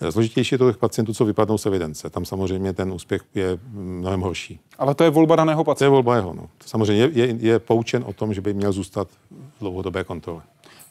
[0.00, 2.10] Eh, zložitější je to těch pacientů, co vypadnou z evidence.
[2.10, 4.60] Tam samozřejmě ten úspěch je mnohem horší.
[4.78, 5.78] Ale to je volba daného pacienta.
[5.78, 6.34] To je volba jeho.
[6.34, 6.48] No.
[6.66, 10.42] Samozřejmě je, je, je poučen o tom, že by měl zůstat v dlouhodobé kontrole.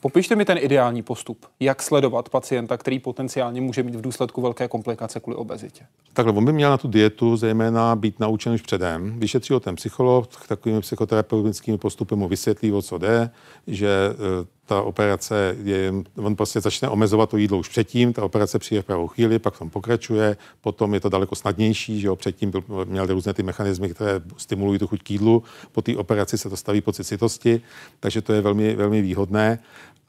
[0.01, 1.45] Popište mi ten ideální postup.
[1.59, 5.85] Jak sledovat pacienta, který potenciálně může mít v důsledku velké komplikace kvůli obezitě?
[6.13, 9.19] Takhle, on by měl na tu dietu zejména být naučen už předem.
[9.19, 13.29] Vyšetří ho ten psycholog, takovými psychoterapeutickými postupy mu vysvětlí, o co jde,
[13.67, 18.59] že e, ta operace je, on prostě začne omezovat to jídlo už předtím, ta operace
[18.59, 22.51] přijde v pravou chvíli, pak tam pokračuje, potom je to daleko snadnější, že jo, předtím
[22.51, 26.49] byl, měl různé ty mechanismy, které stimulují tu chuť k jídlu, po té operaci se
[26.49, 27.61] to staví pocit citosti,
[27.99, 29.59] takže to je velmi, velmi výhodné.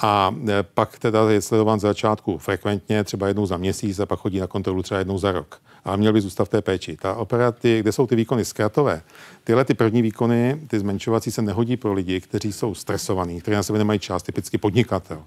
[0.01, 4.20] A e, pak teda je sledován z začátku frekventně, třeba jednou za měsíc a pak
[4.20, 5.61] chodí na kontrolu třeba jednou za rok.
[5.84, 6.96] Ale měl by zůstat v té péči.
[6.96, 9.03] Ta operaty, kde jsou ty výkony zkrátové,
[9.44, 13.62] tyhle ty první výkony, ty zmenšovací se nehodí pro lidi, kteří jsou stresovaní, kteří na
[13.62, 15.22] sebe nemají čas, typicky podnikatel,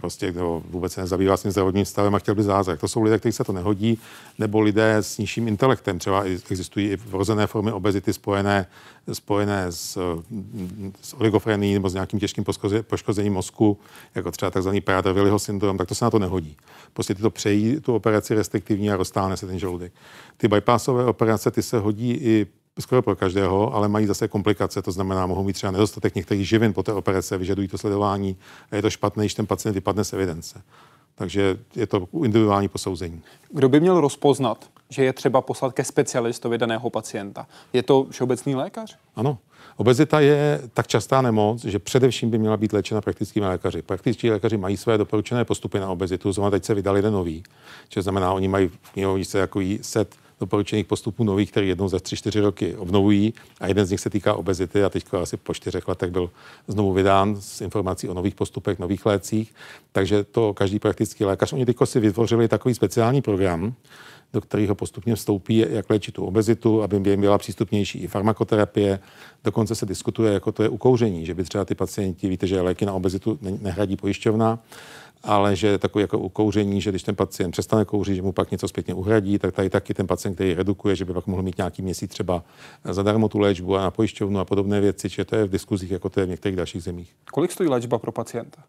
[0.00, 2.80] prostě kdo vůbec se nezabývá svým zdravotním stavem a chtěl by zázrak.
[2.80, 3.98] To jsou lidé, kteří se to nehodí,
[4.38, 5.98] nebo lidé s nižším intelektem.
[5.98, 8.66] Třeba existují i vrozené formy obezity spojené,
[9.12, 9.98] spojené s,
[11.02, 12.44] s oligofrení nebo s nějakým těžkým
[12.82, 13.78] poškozením mozku,
[14.14, 14.68] jako třeba tzv.
[14.68, 16.56] Prader-Williho syndrom, tak to se na to nehodí.
[16.92, 19.92] Prostě ty to přejí tu operaci restriktivní a roztáhne se ten žaludek.
[20.36, 22.46] Ty bypassové operace, ty se hodí i
[22.80, 26.72] skoro pro každého, ale mají zase komplikace, to znamená, mohou mít třeba nedostatek některých živin
[26.72, 28.36] po té operace, vyžadují to sledování
[28.70, 30.62] a je to špatné, když ten pacient vypadne z evidence.
[31.14, 33.22] Takže je to individuální posouzení.
[33.50, 37.46] Kdo by měl rozpoznat, že je třeba poslat ke specialistovi daného pacienta?
[37.72, 38.96] Je to všeobecný lékař?
[39.16, 39.38] Ano.
[39.76, 43.82] Obezita je tak častá nemoc, že především by měla být léčena praktickými lékaři.
[43.82, 47.42] Praktičtí lékaři mají své doporučené postupy na obezitu, zrovna teď se vydali jeden nový,
[47.88, 52.42] což znamená, oni mají v knihovnici jako set doporučených postupů nových, který jednou za 3-4
[52.42, 56.10] roky obnovují a jeden z nich se týká obezity a teď asi po čtyřech letech
[56.10, 56.30] byl
[56.68, 59.54] znovu vydán s informací o nových postupech, nových lécích.
[59.92, 61.52] Takže to každý praktický lékař.
[61.52, 63.74] Oni teď si vytvořili takový speciální program,
[64.32, 69.00] do kterého postupně vstoupí, jak léčit tu obezitu, aby jim byla přístupnější i farmakoterapie.
[69.44, 72.60] Dokonce se diskutuje, jako to je u kouření, že by třeba ty pacienti, víte, že
[72.60, 74.58] léky na obezitu nehradí pojišťovna,
[75.22, 78.50] ale že takový jako u kouření, že když ten pacient přestane kouřit, že mu pak
[78.50, 81.58] něco zpětně uhradí, tak tady taky ten pacient, který redukuje, že by pak mohl mít
[81.58, 82.42] nějaký měsíc třeba
[82.84, 86.08] zadarmo tu léčbu a na pojišťovnu a podobné věci, že to je v diskuzích, jako
[86.08, 87.12] to je v některých dalších zemích.
[87.32, 88.62] Kolik stojí léčba pro pacienta?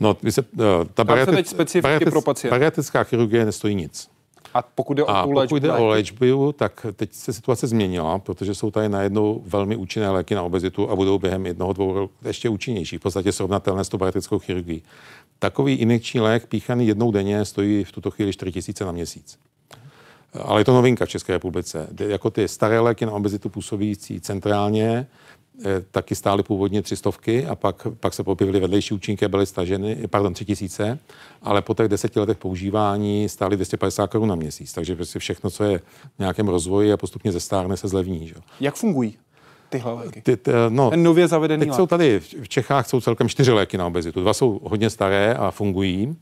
[0.00, 2.54] No, my se, eh, ta bariatic, bariatic, pro pacienta.
[2.54, 4.08] bariatická chirurgie nestojí nic.
[4.54, 7.66] A pokud jde o, a tu léčbu, pokud jde o léčbu, tak teď se situace
[7.66, 11.92] změnila, protože jsou tady najednou velmi účinné léky na obezitu a budou během jednoho, dvou
[11.92, 14.82] let ještě účinnější, v podstatě srovnatelné s tou bariatrickou chirurgií.
[15.38, 19.38] Takový injekční lék píchaný jednou denně stojí v tuto chvíli 4 000 na měsíc.
[20.34, 21.88] Ale je to novinka v České republice.
[21.98, 25.06] Jako ty staré léky na obezitu působící centrálně,
[25.90, 29.96] taky stály původně tři stovky a pak, pak se objevily vedlejší účinky a byly staženy,
[30.10, 30.98] pardon, tři tisíce,
[31.42, 34.72] ale po těch deseti letech používání stály 250 korun na měsíc.
[34.72, 38.28] Takže prostě všechno, co je v nějakém rozvoji a postupně zestárne, se zlevní.
[38.28, 38.34] Že?
[38.60, 39.18] Jak fungují?
[39.70, 40.20] tyhle léky?
[40.20, 43.78] Ty, ty, no, Ten nově zavedený teď jsou tady v Čechách jsou celkem čtyři léky
[43.78, 44.20] na obezitu.
[44.20, 46.16] Dva jsou hodně staré a fungují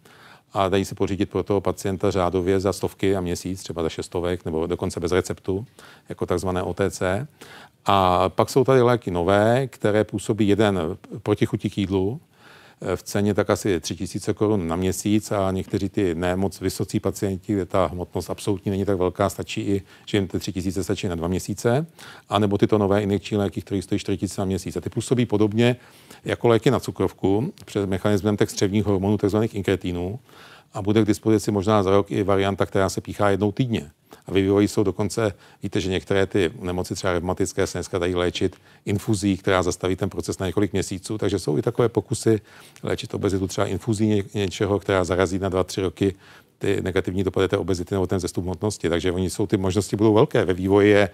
[0.53, 4.45] a dají se pořídit pro toho pacienta řádově za stovky a měsíc, třeba za šestovek
[4.45, 5.67] nebo dokonce bez receptu,
[6.09, 7.03] jako takzvané OTC.
[7.87, 10.81] A pak jsou tady léky nové, které působí jeden
[11.23, 12.21] proti chutí k jídlu,
[12.81, 17.53] eh, v ceně tak asi 3000 korun na měsíc a někteří ty nemoc vysocí pacienti,
[17.53, 21.15] kde ta hmotnost absolutní není tak velká, stačí i, že jim ty 3000 stačí na
[21.15, 21.87] dva měsíce,
[22.29, 24.77] a nebo tyto nové injekční léky, které stojí 4000 na měsíc.
[24.77, 25.77] A ty působí podobně
[26.25, 30.19] jako léky na cukrovku před mechanismem těch střevních hormonů, takzvaných inkretínů
[30.79, 33.91] a bude k dispozici možná za rok i varianta, která se píchá jednou týdně.
[34.27, 38.57] A vyvíjí jsou dokonce, víte, že některé ty nemoci, třeba revmatické, se dneska dají léčit
[38.85, 41.19] infuzí, která zastaví ten proces na několik měsíců.
[41.19, 42.41] Takže jsou i takové pokusy
[42.83, 46.15] léčit obezitu třeba infuzí něčeho, která zarazí na 2-3 roky
[46.59, 48.89] ty negativní dopady té obezity nebo ten zestup hmotnosti.
[48.89, 50.45] Takže oni jsou, ty možnosti budou velké.
[50.45, 51.11] Ve vývoji je,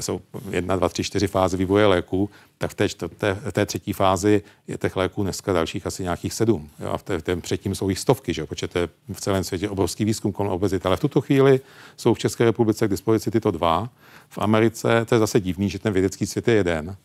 [0.00, 0.20] jsou
[0.50, 2.88] jedna, dva, tři, čtyři fáze vývoje léků, tak v té,
[3.34, 6.68] v té třetí fázi je těch léků dneska dalších asi nějakých sedm.
[6.80, 6.90] Jo?
[6.92, 8.46] A v té, té předtím jsou jich stovky, že?
[8.46, 10.84] protože to je v celém světě obrovský výzkum kolem obezity.
[10.88, 11.60] Ale v tuto chvíli
[11.96, 13.90] jsou v České republice k dispozici tyto dva.
[14.28, 16.96] V Americe, to je zase divný, že ten vědecký svět je jeden.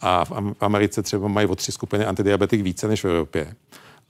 [0.00, 3.54] A v Americe třeba mají o tři skupiny antidiabetik více než v Evropě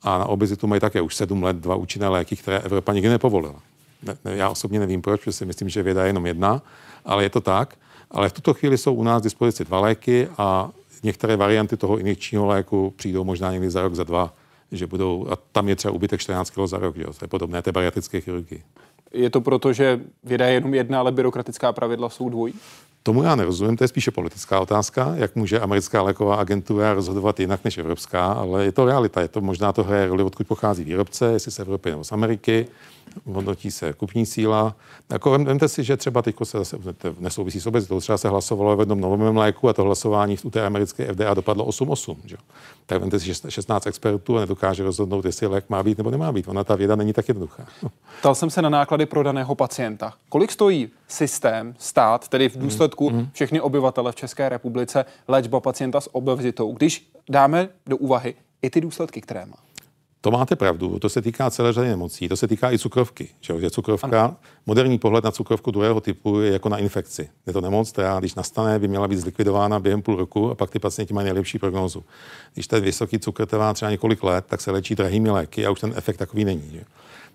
[0.03, 3.63] a na obezitu mají také už sedm let dva účinné léky, které Evropa nikdy nepovolila.
[4.03, 6.63] Ne, ne, já osobně nevím proč, protože si myslím, že věda je jenom jedna,
[7.05, 7.75] ale je to tak.
[8.11, 10.71] Ale v tuto chvíli jsou u nás dispozici dva léky a
[11.03, 14.35] některé varianty toho injekčního léku přijdou možná někdy za rok, za dva,
[14.73, 17.05] že budou, a tam je třeba ubytek 14 kg za rok, že?
[17.05, 18.63] to je podobné té bariatrické chirurgii.
[19.13, 22.55] Je to proto, že věda je jenom jedna, ale byrokratická pravidla jsou dvojí?
[23.03, 27.65] Tomu já nerozumím, to je spíše politická otázka, jak může americká léková agentura rozhodovat jinak
[27.65, 29.21] než evropská, ale je to realita.
[29.21, 32.67] Je to možná to hraje roli, odkud pochází výrobce, jestli z Evropy nebo z Ameriky
[33.25, 34.77] hodnotí se kupní síla.
[35.11, 36.77] Jako vemte si, že třeba teď se zase
[37.19, 40.67] nesouvisí s obezitou, třeba se hlasovalo v jednom novém léku a to hlasování v té
[40.67, 42.17] americké FDA dopadlo 8-8.
[42.25, 42.37] Že?
[42.87, 46.49] Tak vemte si 16 expertů a nedokáže rozhodnout, jestli lék má být nebo nemá být.
[46.49, 47.67] Ona ta věda není tak jednoduchá.
[48.19, 50.15] Ptal jsem se na náklady pro daného pacienta.
[50.29, 56.01] Kolik stojí systém, stát, tedy v důsledku mm, všechny obyvatele v České republice, léčba pacienta
[56.01, 59.57] s obezitou, když dáme do úvahy i ty důsledky, které má?
[60.23, 63.29] To máte pravdu, to se týká celé řady nemocí, to se týká i cukrovky.
[63.41, 64.37] Že cukrovka, ano.
[64.67, 67.29] moderní pohled na cukrovku druhého typu je jako na infekci.
[67.47, 70.71] Je to nemoc, která když nastane, by měla být zlikvidována během půl roku a pak
[70.71, 72.05] ty pacienti mají nejlepší prognózu.
[72.55, 75.81] Když ten vysoký cukr trvá třeba několik let, tak se léčí drahými léky a už
[75.81, 76.71] ten efekt takový není.
[76.73, 76.85] Že?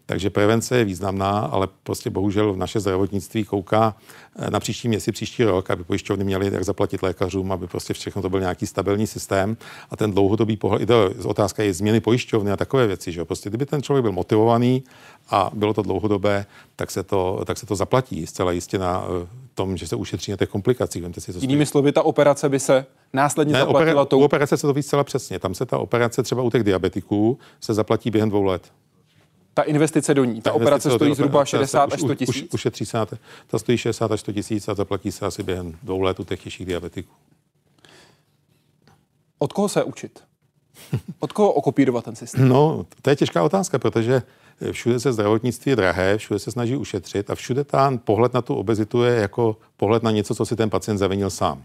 [0.05, 3.95] Takže prevence je významná, ale prostě bohužel naše zdravotnictví kouká
[4.35, 8.21] eh, na příští měsíc, příští rok, aby pojišťovny měly jak zaplatit lékařům, aby prostě všechno
[8.21, 9.57] to byl nějaký stabilní systém.
[9.91, 13.65] A ten dlouhodobý pohled, to otázka je změny pojišťovny a takové věci, že prostě kdyby
[13.65, 14.83] ten člověk byl motivovaný
[15.29, 16.45] a bylo to dlouhodobé,
[16.75, 20.31] tak se to, tak se to zaplatí zcela jistě na eh, tom, že se ušetří
[20.31, 21.03] na těch komplikacích.
[21.03, 24.19] Vemte si, to Jinými slovy, ta operace by se následně ne, zaplatila opera, tou...
[24.19, 25.39] U operace se to ví zcela přesně.
[25.39, 28.71] Tam se ta operace třeba u těch diabetiků se zaplatí během dvou let.
[29.55, 32.35] Ta investice do ní, ta, ta operace stojí zhruba 60 až 100 tisíc.
[32.35, 32.97] Už, ušetří se,
[33.47, 36.43] ta stojí 60 až 100 tisíc a zaplatí se asi během dvou let u těch
[36.43, 37.13] těžších diabetiků.
[39.39, 40.19] Od koho se učit?
[41.19, 42.49] Od koho okopírovat ten systém?
[42.49, 44.21] No, to je těžká otázka, protože
[44.71, 48.55] všude se zdravotnictví je drahé, všude se snaží ušetřit a všude ten pohled na tu
[48.55, 51.63] obezitu je jako pohled na něco, co si ten pacient zavinil sám.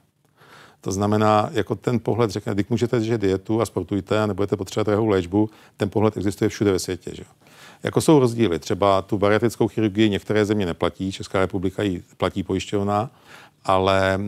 [0.81, 4.87] To znamená, jako ten pohled řekne, když můžete držet dietu a sportujte a nebudete potřebovat
[4.87, 7.11] drahou léčbu, ten pohled existuje všude ve světě.
[7.15, 7.25] Že?
[7.83, 8.59] Jako jsou rozdíly.
[8.59, 13.11] Třeba tu bariatrickou chirurgii některé země neplatí, Česká republika ji platí pojišťovna,
[13.65, 14.19] ale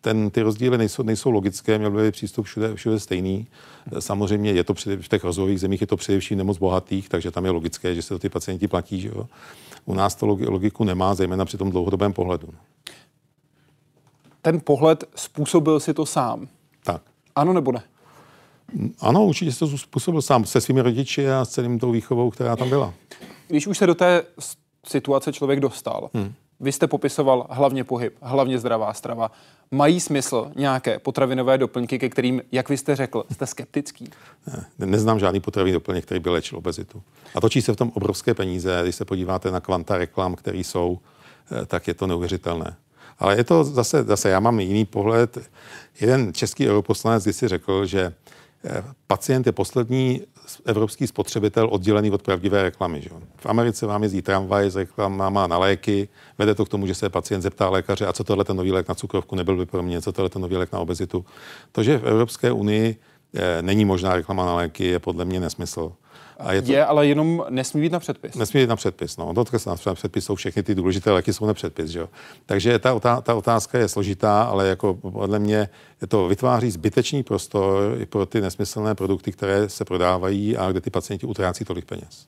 [0.00, 3.46] ten, ty rozdíly nejsou, nejsou logické, měl by být přístup všude, všude stejný.
[3.98, 7.44] Samozřejmě je to před, v těch rozvojových zemích je to především nemoc bohatých, takže tam
[7.44, 9.00] je logické, že se to ty pacienti platí.
[9.00, 9.26] Že jo?
[9.84, 12.48] U nás to logiku nemá, zejména při tom dlouhodobém pohledu.
[14.42, 16.48] Ten pohled způsobil si to sám.
[16.82, 17.02] Tak.
[17.36, 17.82] Ano nebo ne?
[19.00, 22.56] Ano, určitě se to způsobil sám se svými rodiči a s celým tou výchovou, která
[22.56, 22.94] tam byla.
[23.48, 24.22] Když už se do té
[24.86, 26.32] situace člověk dostal, hmm.
[26.60, 29.30] vy jste popisoval hlavně pohyb, hlavně zdravá strava.
[29.70, 34.10] Mají smysl nějaké potravinové doplňky, ke kterým, jak vy jste řekl, jste skeptický?
[34.78, 37.02] Ne, neznám žádný potravinový doplněk, který by léčil obezitu.
[37.34, 38.80] A točí se v tom obrovské peníze.
[38.82, 40.98] Když se podíváte na kvanta reklam, které jsou,
[41.62, 42.76] eh, tak je to neuvěřitelné.
[43.18, 45.38] Ale je to zase, zase já mám jiný pohled.
[46.00, 48.12] Jeden český europoslanec si řekl, že
[49.06, 50.22] pacient je poslední
[50.64, 53.02] evropský spotřebitel oddělený od pravdivé reklamy.
[53.02, 53.10] Že?
[53.36, 56.08] V Americe vám jezdí tramvaj s reklamama na léky,
[56.38, 58.88] vede to k tomu, že se pacient zeptá lékaře, a co tohle ten nový lék
[58.88, 61.24] na cukrovku nebyl by pro mě, co tohle ten nový lék na obezitu.
[61.72, 62.96] To, že v Evropské unii
[63.34, 65.92] eh, není možná reklama na léky, je podle mě nesmysl.
[66.38, 68.34] A je, to, je, ale jenom nesmí být na předpis.
[68.34, 69.34] Nesmí být na předpis, no.
[69.34, 69.44] To
[69.86, 72.08] na předpis jsou všechny ty důležité léky, jsou na předpis, že jo.
[72.46, 75.68] Takže ta, ta, ta otázka je složitá, ale jako podle mě
[76.08, 81.26] to vytváří zbytečný prostor pro ty nesmyslné produkty, které se prodávají a kde ty pacienti
[81.26, 82.26] utrácí tolik peněz.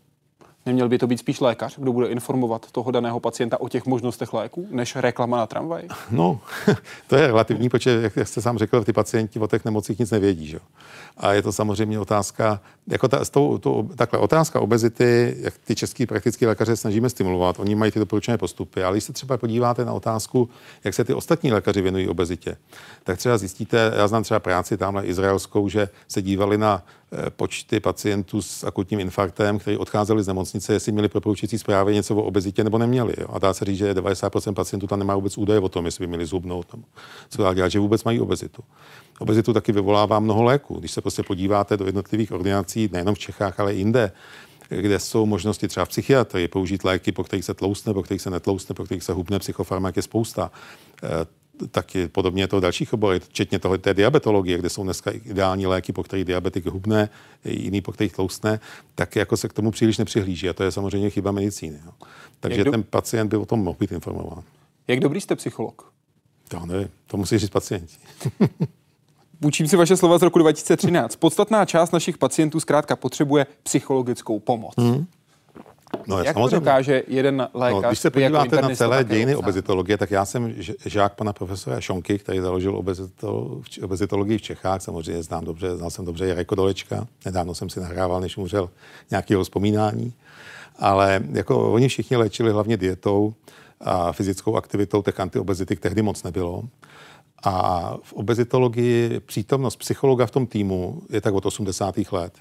[0.66, 4.32] Neměl by to být spíš lékař, kdo bude informovat toho daného pacienta o těch možnostech
[4.32, 5.82] léků, než reklama na tramvaj?
[6.10, 6.40] No,
[7.06, 10.46] to je relativní, protože, jak jste sám řekl, ty pacienti o těch nemocích nic nevědí.
[10.46, 10.58] Že?
[11.16, 16.06] A je to samozřejmě otázka, jako ta, to, to, takhle, otázka obezity, jak ty český
[16.06, 19.92] praktický lékaře snažíme stimulovat, oni mají ty doporučené postupy, ale když se třeba podíváte na
[19.92, 20.48] otázku,
[20.84, 22.56] jak se ty ostatní lékaři věnují obezitě,
[23.04, 26.82] tak třeba zjistíte, já znám třeba práci tamhle izraelskou, že se dívali na
[27.30, 32.22] počty pacientů s akutním infarktem, kteří odcházeli z nemocnice, jestli měli propoučící zprávy něco o
[32.22, 33.14] obezitě nebo neměli.
[33.18, 33.26] Jo.
[33.32, 36.06] A dá se říct, že 90% pacientů tam nemá vůbec údaje o tom, jestli by
[36.06, 36.84] měli zubnout nebo
[37.28, 38.62] co dál dělat, že vůbec mají obezitu.
[39.18, 40.74] Obezitu taky vyvolává mnoho léků.
[40.74, 44.12] Když se prostě podíváte do jednotlivých ordinací, nejenom v Čechách, ale i jinde,
[44.68, 48.30] kde jsou možnosti třeba v psychiatrii použít léky, po kterých se tloustne, po kterých se
[48.30, 50.50] netloustne, po kterých se hubne, psychofarmak je spousta.
[51.70, 55.66] Taky podobně je to v dalších oborech, včetně toho, té diabetologie, kde jsou dneska ideální
[55.66, 57.08] léky, po kterých diabetik hubne,
[57.44, 58.60] jiný, po kterých tloustne,
[58.94, 60.48] tak jako se k tomu příliš nepřihlíží.
[60.48, 61.78] A to je samozřejmě chyba medicíny.
[61.86, 61.92] No.
[62.40, 62.70] Takže do...
[62.70, 64.42] ten pacient by o tom mohl být informován.
[64.88, 65.92] Jak dobrý jste psycholog?
[66.48, 67.96] To nevím, to musí říct pacienti.
[69.44, 71.16] Učím si vaše slova z roku 2013.
[71.16, 74.74] Podstatná část našich pacientů zkrátka potřebuje psychologickou pomoc.
[74.78, 75.06] Hmm.
[76.06, 76.50] No, Jak samozřejmě.
[76.50, 77.82] to dokáže jeden lékař?
[77.82, 80.54] No, když se podíváte jako na celé dějiny obezitologie, tak já jsem
[80.86, 82.82] žák pana profesora Šonky, který založil
[83.82, 84.82] obezitologii v Čechách.
[84.82, 87.06] Samozřejmě znám dobře, znal jsem dobře Jareko Dolečka.
[87.24, 88.70] Nedávno jsem si nahrával, než umřel
[89.10, 90.12] nějakého vzpomínání.
[90.78, 93.34] Ale jako oni všichni léčili hlavně dietou
[93.80, 96.62] a fyzickou aktivitou, těch antiobezity tehdy moc nebylo.
[97.44, 101.94] A v obezitologii přítomnost psychologa v tom týmu je tak od 80.
[102.12, 102.32] let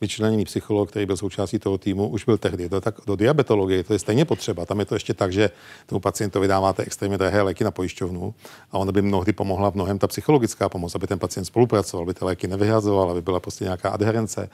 [0.00, 2.68] vyčleněný psycholog, který byl součástí toho týmu, už byl tehdy.
[2.68, 4.66] Do, tak, do diabetologie to je stejně potřeba.
[4.66, 5.50] Tam je to ještě tak, že
[5.86, 8.34] tomu pacientovi dáváte extrémně drahé léky na pojišťovnu
[8.72, 12.14] a ono by mnohdy pomohla v mnohem ta psychologická pomoc, aby ten pacient spolupracoval, aby
[12.14, 14.50] ty léky nevyhazoval, aby byla prostě nějaká adherence.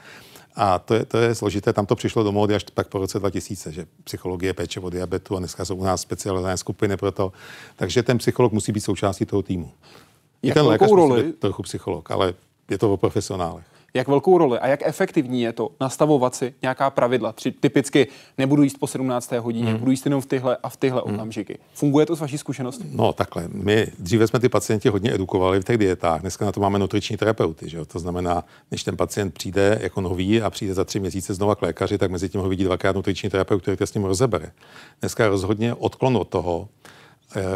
[0.55, 3.19] A to je, to je složité, tam to přišlo do módy až tak po roce
[3.19, 7.31] 2000, že psychologie péče o diabetu a dneska jsou u nás specializované skupiny pro to.
[7.75, 9.71] Takže ten psycholog musí být součástí toho týmu.
[10.41, 11.09] I ten lékař roli?
[11.09, 12.33] musí být trochu psycholog, ale
[12.69, 16.89] je to o profesionálech jak velkou roli a jak efektivní je to nastavovat si nějaká
[16.89, 17.31] pravidla.
[17.31, 19.31] Tři, typicky nebudu jíst po 17.
[19.31, 19.79] hodině, hmm.
[19.79, 21.15] budu jíst jenom v tyhle a v tyhle hmm.
[21.15, 21.57] okamžiky.
[21.73, 22.89] Funguje to s vaší zkušeností?
[22.91, 23.47] No takhle.
[23.47, 26.21] My dříve jsme ty pacienti hodně edukovali v těch dietách.
[26.21, 27.69] Dneska na to máme nutriční terapeuty.
[27.69, 27.85] Že?
[27.85, 31.61] To znamená, než ten pacient přijde jako nový a přijde za tři měsíce znova k
[31.61, 34.51] lékaři, tak mezi tím ho vidí dvakrát nutriční terapeut, který to s ním rozebere.
[34.99, 36.67] Dneska rozhodně odklon od toho,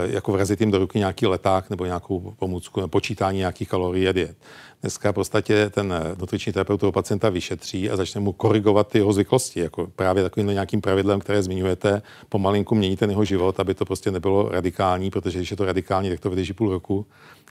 [0.04, 4.12] jako vrazit jim do ruky nějaký leták nebo nějakou pomůcku, nebo počítání nějakých kalorií a
[4.12, 4.38] diet.
[4.82, 9.14] Dneska v podstatě ten nutriční terapeut toho pacienta vyšetří a začne mu korigovat ty jeho
[9.14, 13.86] zvyklosti, jako právě takovým nějakým pravidlem, které zmiňujete, pomalinku mění ten jeho život, aby to
[13.86, 17.06] prostě nebylo radikální, protože když je to radikální, tak to vydrží půl roku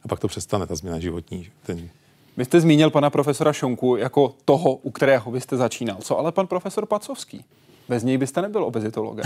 [0.05, 1.49] a pak to přestane, ta změna životní.
[1.63, 1.89] Ten...
[2.37, 5.97] Vy jste zmínil pana profesora Šonku jako toho, u kterého vy jste začínal.
[6.01, 7.45] Co ale pan profesor Pacovský?
[7.91, 9.25] Bez něj byste nebyl obezitologem.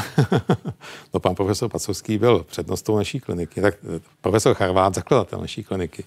[1.15, 6.05] no pan profesor Pacovský byl přednostou naší kliniky, tak eh, profesor Charvát, zakladatel naší kliniky,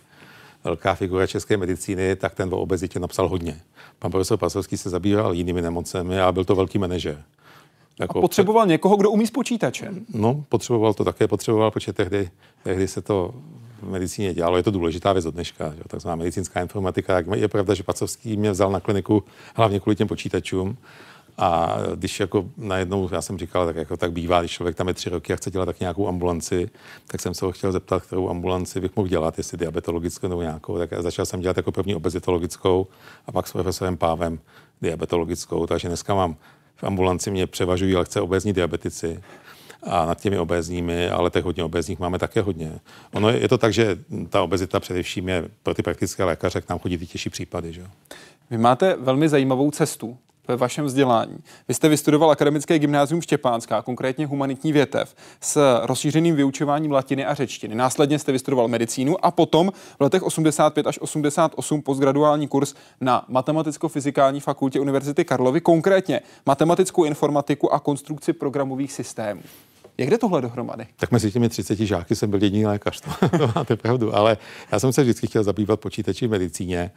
[0.64, 3.62] velká figura české medicíny, tak ten o obezitě napsal hodně.
[4.00, 7.24] Pan profesor Pacovský se zabýval jinými nemocemi a byl to velký manažer.
[8.00, 8.70] Jako a potřeboval před...
[8.72, 10.06] někoho, kdo umí s počítačem.
[10.14, 12.30] No, potřeboval to také, potřeboval, protože tehdy,
[12.64, 13.34] tehdy se to
[13.82, 14.58] v medicíně dělalo.
[14.58, 15.84] Je to důležitá věc od dneška, že?
[15.88, 17.24] takzvaná medicínská informatika.
[17.36, 19.24] Je pravda, že Pacovský mě vzal na kliniku
[19.56, 20.78] hlavně kvůli těm počítačům.
[21.38, 24.94] A když jako najednou, já jsem říkal, tak jako tak bývá, když člověk tam je
[24.94, 26.70] tři roky a chce dělat tak nějakou ambulanci,
[27.08, 30.78] tak jsem se ho chtěl zeptat, kterou ambulanci bych mohl dělat, jestli diabetologickou nebo nějakou.
[30.78, 32.88] Tak začal jsem dělat jako první obezitologickou
[33.28, 34.40] a pak s profesorem Pávem
[34.82, 35.68] diabetologickou.
[35.68, 36.36] Takže dneska mám
[36.76, 39.24] v ambulanci mě převažují lehce obezní diabetici
[39.84, 42.80] a nad těmi obézními, ale těch hodně obézních máme také hodně.
[43.14, 43.98] Ono je, je to tak, že
[44.30, 47.74] ta obezita především je pro ty praktické lékaře, k nám chodí ty těžší případy.
[47.74, 47.88] Že?
[48.50, 50.18] Vy máte velmi zajímavou cestu
[50.48, 51.38] ve vašem vzdělání.
[51.68, 57.76] Vy jste vystudoval akademické gymnázium Štěpánská, konkrétně humanitní větev, s rozšířeným vyučováním latiny a řečtiny.
[57.76, 64.40] Následně jste vystudoval medicínu a potom v letech 85 až 88 postgraduální kurz na matematicko-fyzikální
[64.40, 69.42] fakultě Univerzity Karlovy, konkrétně matematickou informatiku a konstrukci programových systémů.
[69.98, 70.88] Jak jde tohle dohromady?
[70.96, 73.10] Tak mezi těmi 30 žáky jsem byl jediný lékař, to,
[73.56, 74.38] máte pravdu, ale
[74.72, 76.92] já jsem se vždycky chtěl zabývat počítači v medicíně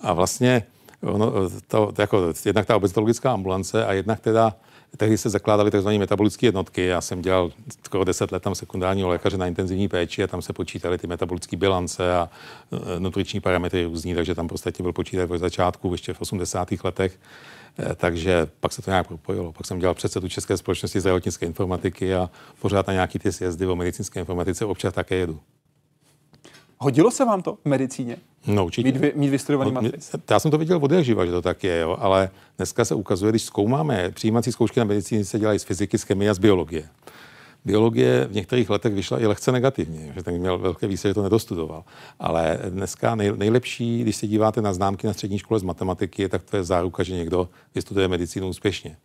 [0.00, 0.62] a vlastně
[1.04, 1.32] ono,
[1.68, 4.56] to, jako, jednak ta obezitologická ambulance a jednak teda
[4.96, 5.88] tehdy se zakládaly tzv.
[5.88, 6.86] metabolické jednotky.
[6.86, 7.50] Já jsem dělal
[7.84, 11.56] skoro 10 let tam sekundárního lékaře na intenzivní péči a tam se počítaly ty metabolické
[11.56, 12.28] bilance a
[12.96, 16.68] e, nutriční parametry různý, takže tam prostě byl počítač od začátku, ještě v 80.
[16.84, 17.18] letech.
[17.78, 19.52] E, takže pak se to nějak propojilo.
[19.52, 22.30] Pak jsem dělal předsedu České společnosti zdravotnické informatiky a
[22.60, 25.40] pořád na nějaký ty sjezdy o medicínské informatice občas také jedu.
[26.84, 28.16] Hodilo se vám to v medicíně?
[28.46, 28.92] No určitě.
[28.92, 30.10] Mít, mít vystudovaný no, matric?
[30.30, 33.32] Já jsem to viděl od živa, že to tak je, jo, ale dneska se ukazuje,
[33.32, 36.88] když zkoumáme, přijímací zkoušky na medicíně se dělají z fyziky, z chemie a z biologie.
[37.64, 41.22] Biologie v některých letech vyšla i lehce negativně, že ten měl velké výsledky, že to
[41.22, 41.84] nedostudoval.
[42.18, 46.42] Ale dneska nej, nejlepší, když se díváte na známky na střední škole z matematiky, tak
[46.42, 48.96] to je záruka, že někdo vystuduje medicínu úspěšně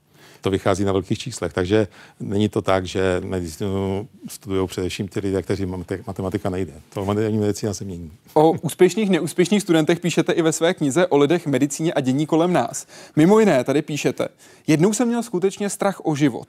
[0.41, 1.53] to vychází na velkých číslech.
[1.53, 1.87] Takže
[2.19, 5.65] není to tak, že medicínu studují především ty lidé, kteří
[6.07, 6.73] matematika nejde.
[6.93, 8.11] To medicína se mění.
[8.33, 12.53] O úspěšných, neúspěšných studentech píšete i ve své knize o lidech, medicíně a dění kolem
[12.53, 12.87] nás.
[13.15, 14.27] Mimo jiné, tady píšete,
[14.67, 16.47] jednou jsem měl skutečně strach o život.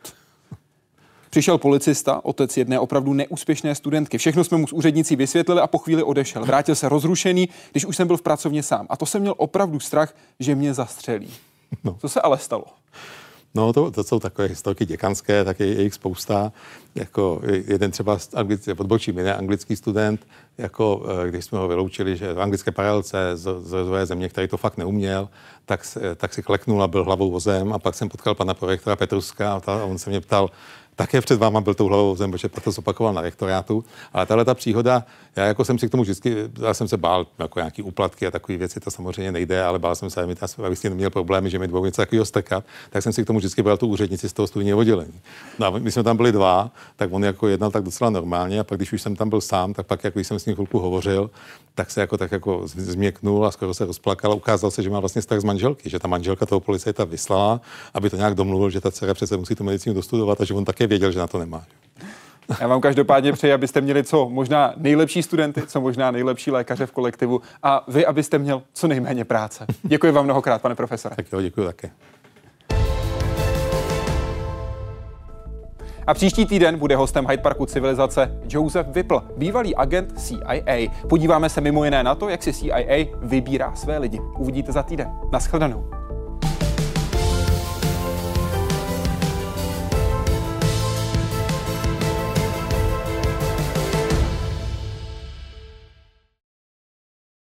[1.30, 4.18] Přišel policista, otec jedné opravdu neúspěšné studentky.
[4.18, 6.44] Všechno jsme mu s úřednicí vysvětlili a po chvíli odešel.
[6.44, 8.86] Vrátil se rozrušený, když už jsem byl v pracovně sám.
[8.88, 11.30] A to jsem měl opravdu strach, že mě zastřelí.
[11.84, 11.96] No.
[12.00, 12.64] Co se ale stalo?
[13.54, 16.52] No, to, to jsou takové historky děkanské, tak je, je jich spousta.
[16.94, 20.26] Jako jeden třeba anglický, podbočí jiný anglický student,
[20.58, 24.48] jako eh, když jsme ho vyloučili, že v anglické paralelce z, z rozvoje země, který
[24.48, 25.28] to fakt neuměl,
[25.66, 29.54] tak, tak si kleknul a byl hlavou vozem a pak jsem potkal pana prorektora Petruska
[29.54, 30.50] a, ta, a on se mě ptal,
[31.00, 33.84] také před váma byl tou hlavou zem, protože pak to zopakoval na rektorátu.
[34.12, 35.04] Ale tahle ta příhoda,
[35.36, 38.30] já jako jsem si k tomu vždycky, já jsem se bál jako nějaký úplatky a
[38.30, 40.22] takové věci, to samozřejmě nejde, ale bál jsem se,
[40.64, 43.38] abych si neměl problémy, že mi dvou něco takového strkat, tak jsem si k tomu
[43.38, 45.20] vždycky bral tu úřednici z toho studijního oddělení.
[45.58, 48.64] No a my jsme tam byli dva, tak on jako jednal tak docela normálně a
[48.64, 51.30] pak když už jsem tam byl sám, tak pak, když jsem s ním chvilku hovořil,
[51.74, 55.00] tak se jako tak jako změknul a skoro se rozplakal a ukázal se, že má
[55.00, 57.60] vlastně strach z manželky, že ta manželka toho policajta vyslala,
[57.94, 60.64] aby to nějak domluvil, že ta dcera přece musí tu medicínu dostudovat a že on
[60.64, 61.64] také věděl, že na to nemá.
[62.60, 66.92] Já vám každopádně přeji, abyste měli co možná nejlepší studenty, co možná nejlepší lékaře v
[66.92, 69.66] kolektivu a vy, abyste měl co nejméně práce.
[69.82, 71.16] Děkuji vám mnohokrát, pane profesore.
[71.16, 71.90] Tak jo, děkuji také.
[76.06, 80.90] A příští týden bude hostem Hyde Parku civilizace Joseph Whipple, bývalý agent CIA.
[81.08, 84.20] Podíváme se mimo jiné na to, jak si CIA vybírá své lidi.
[84.38, 85.08] Uvidíte za týden.
[85.32, 85.99] Naschledanou.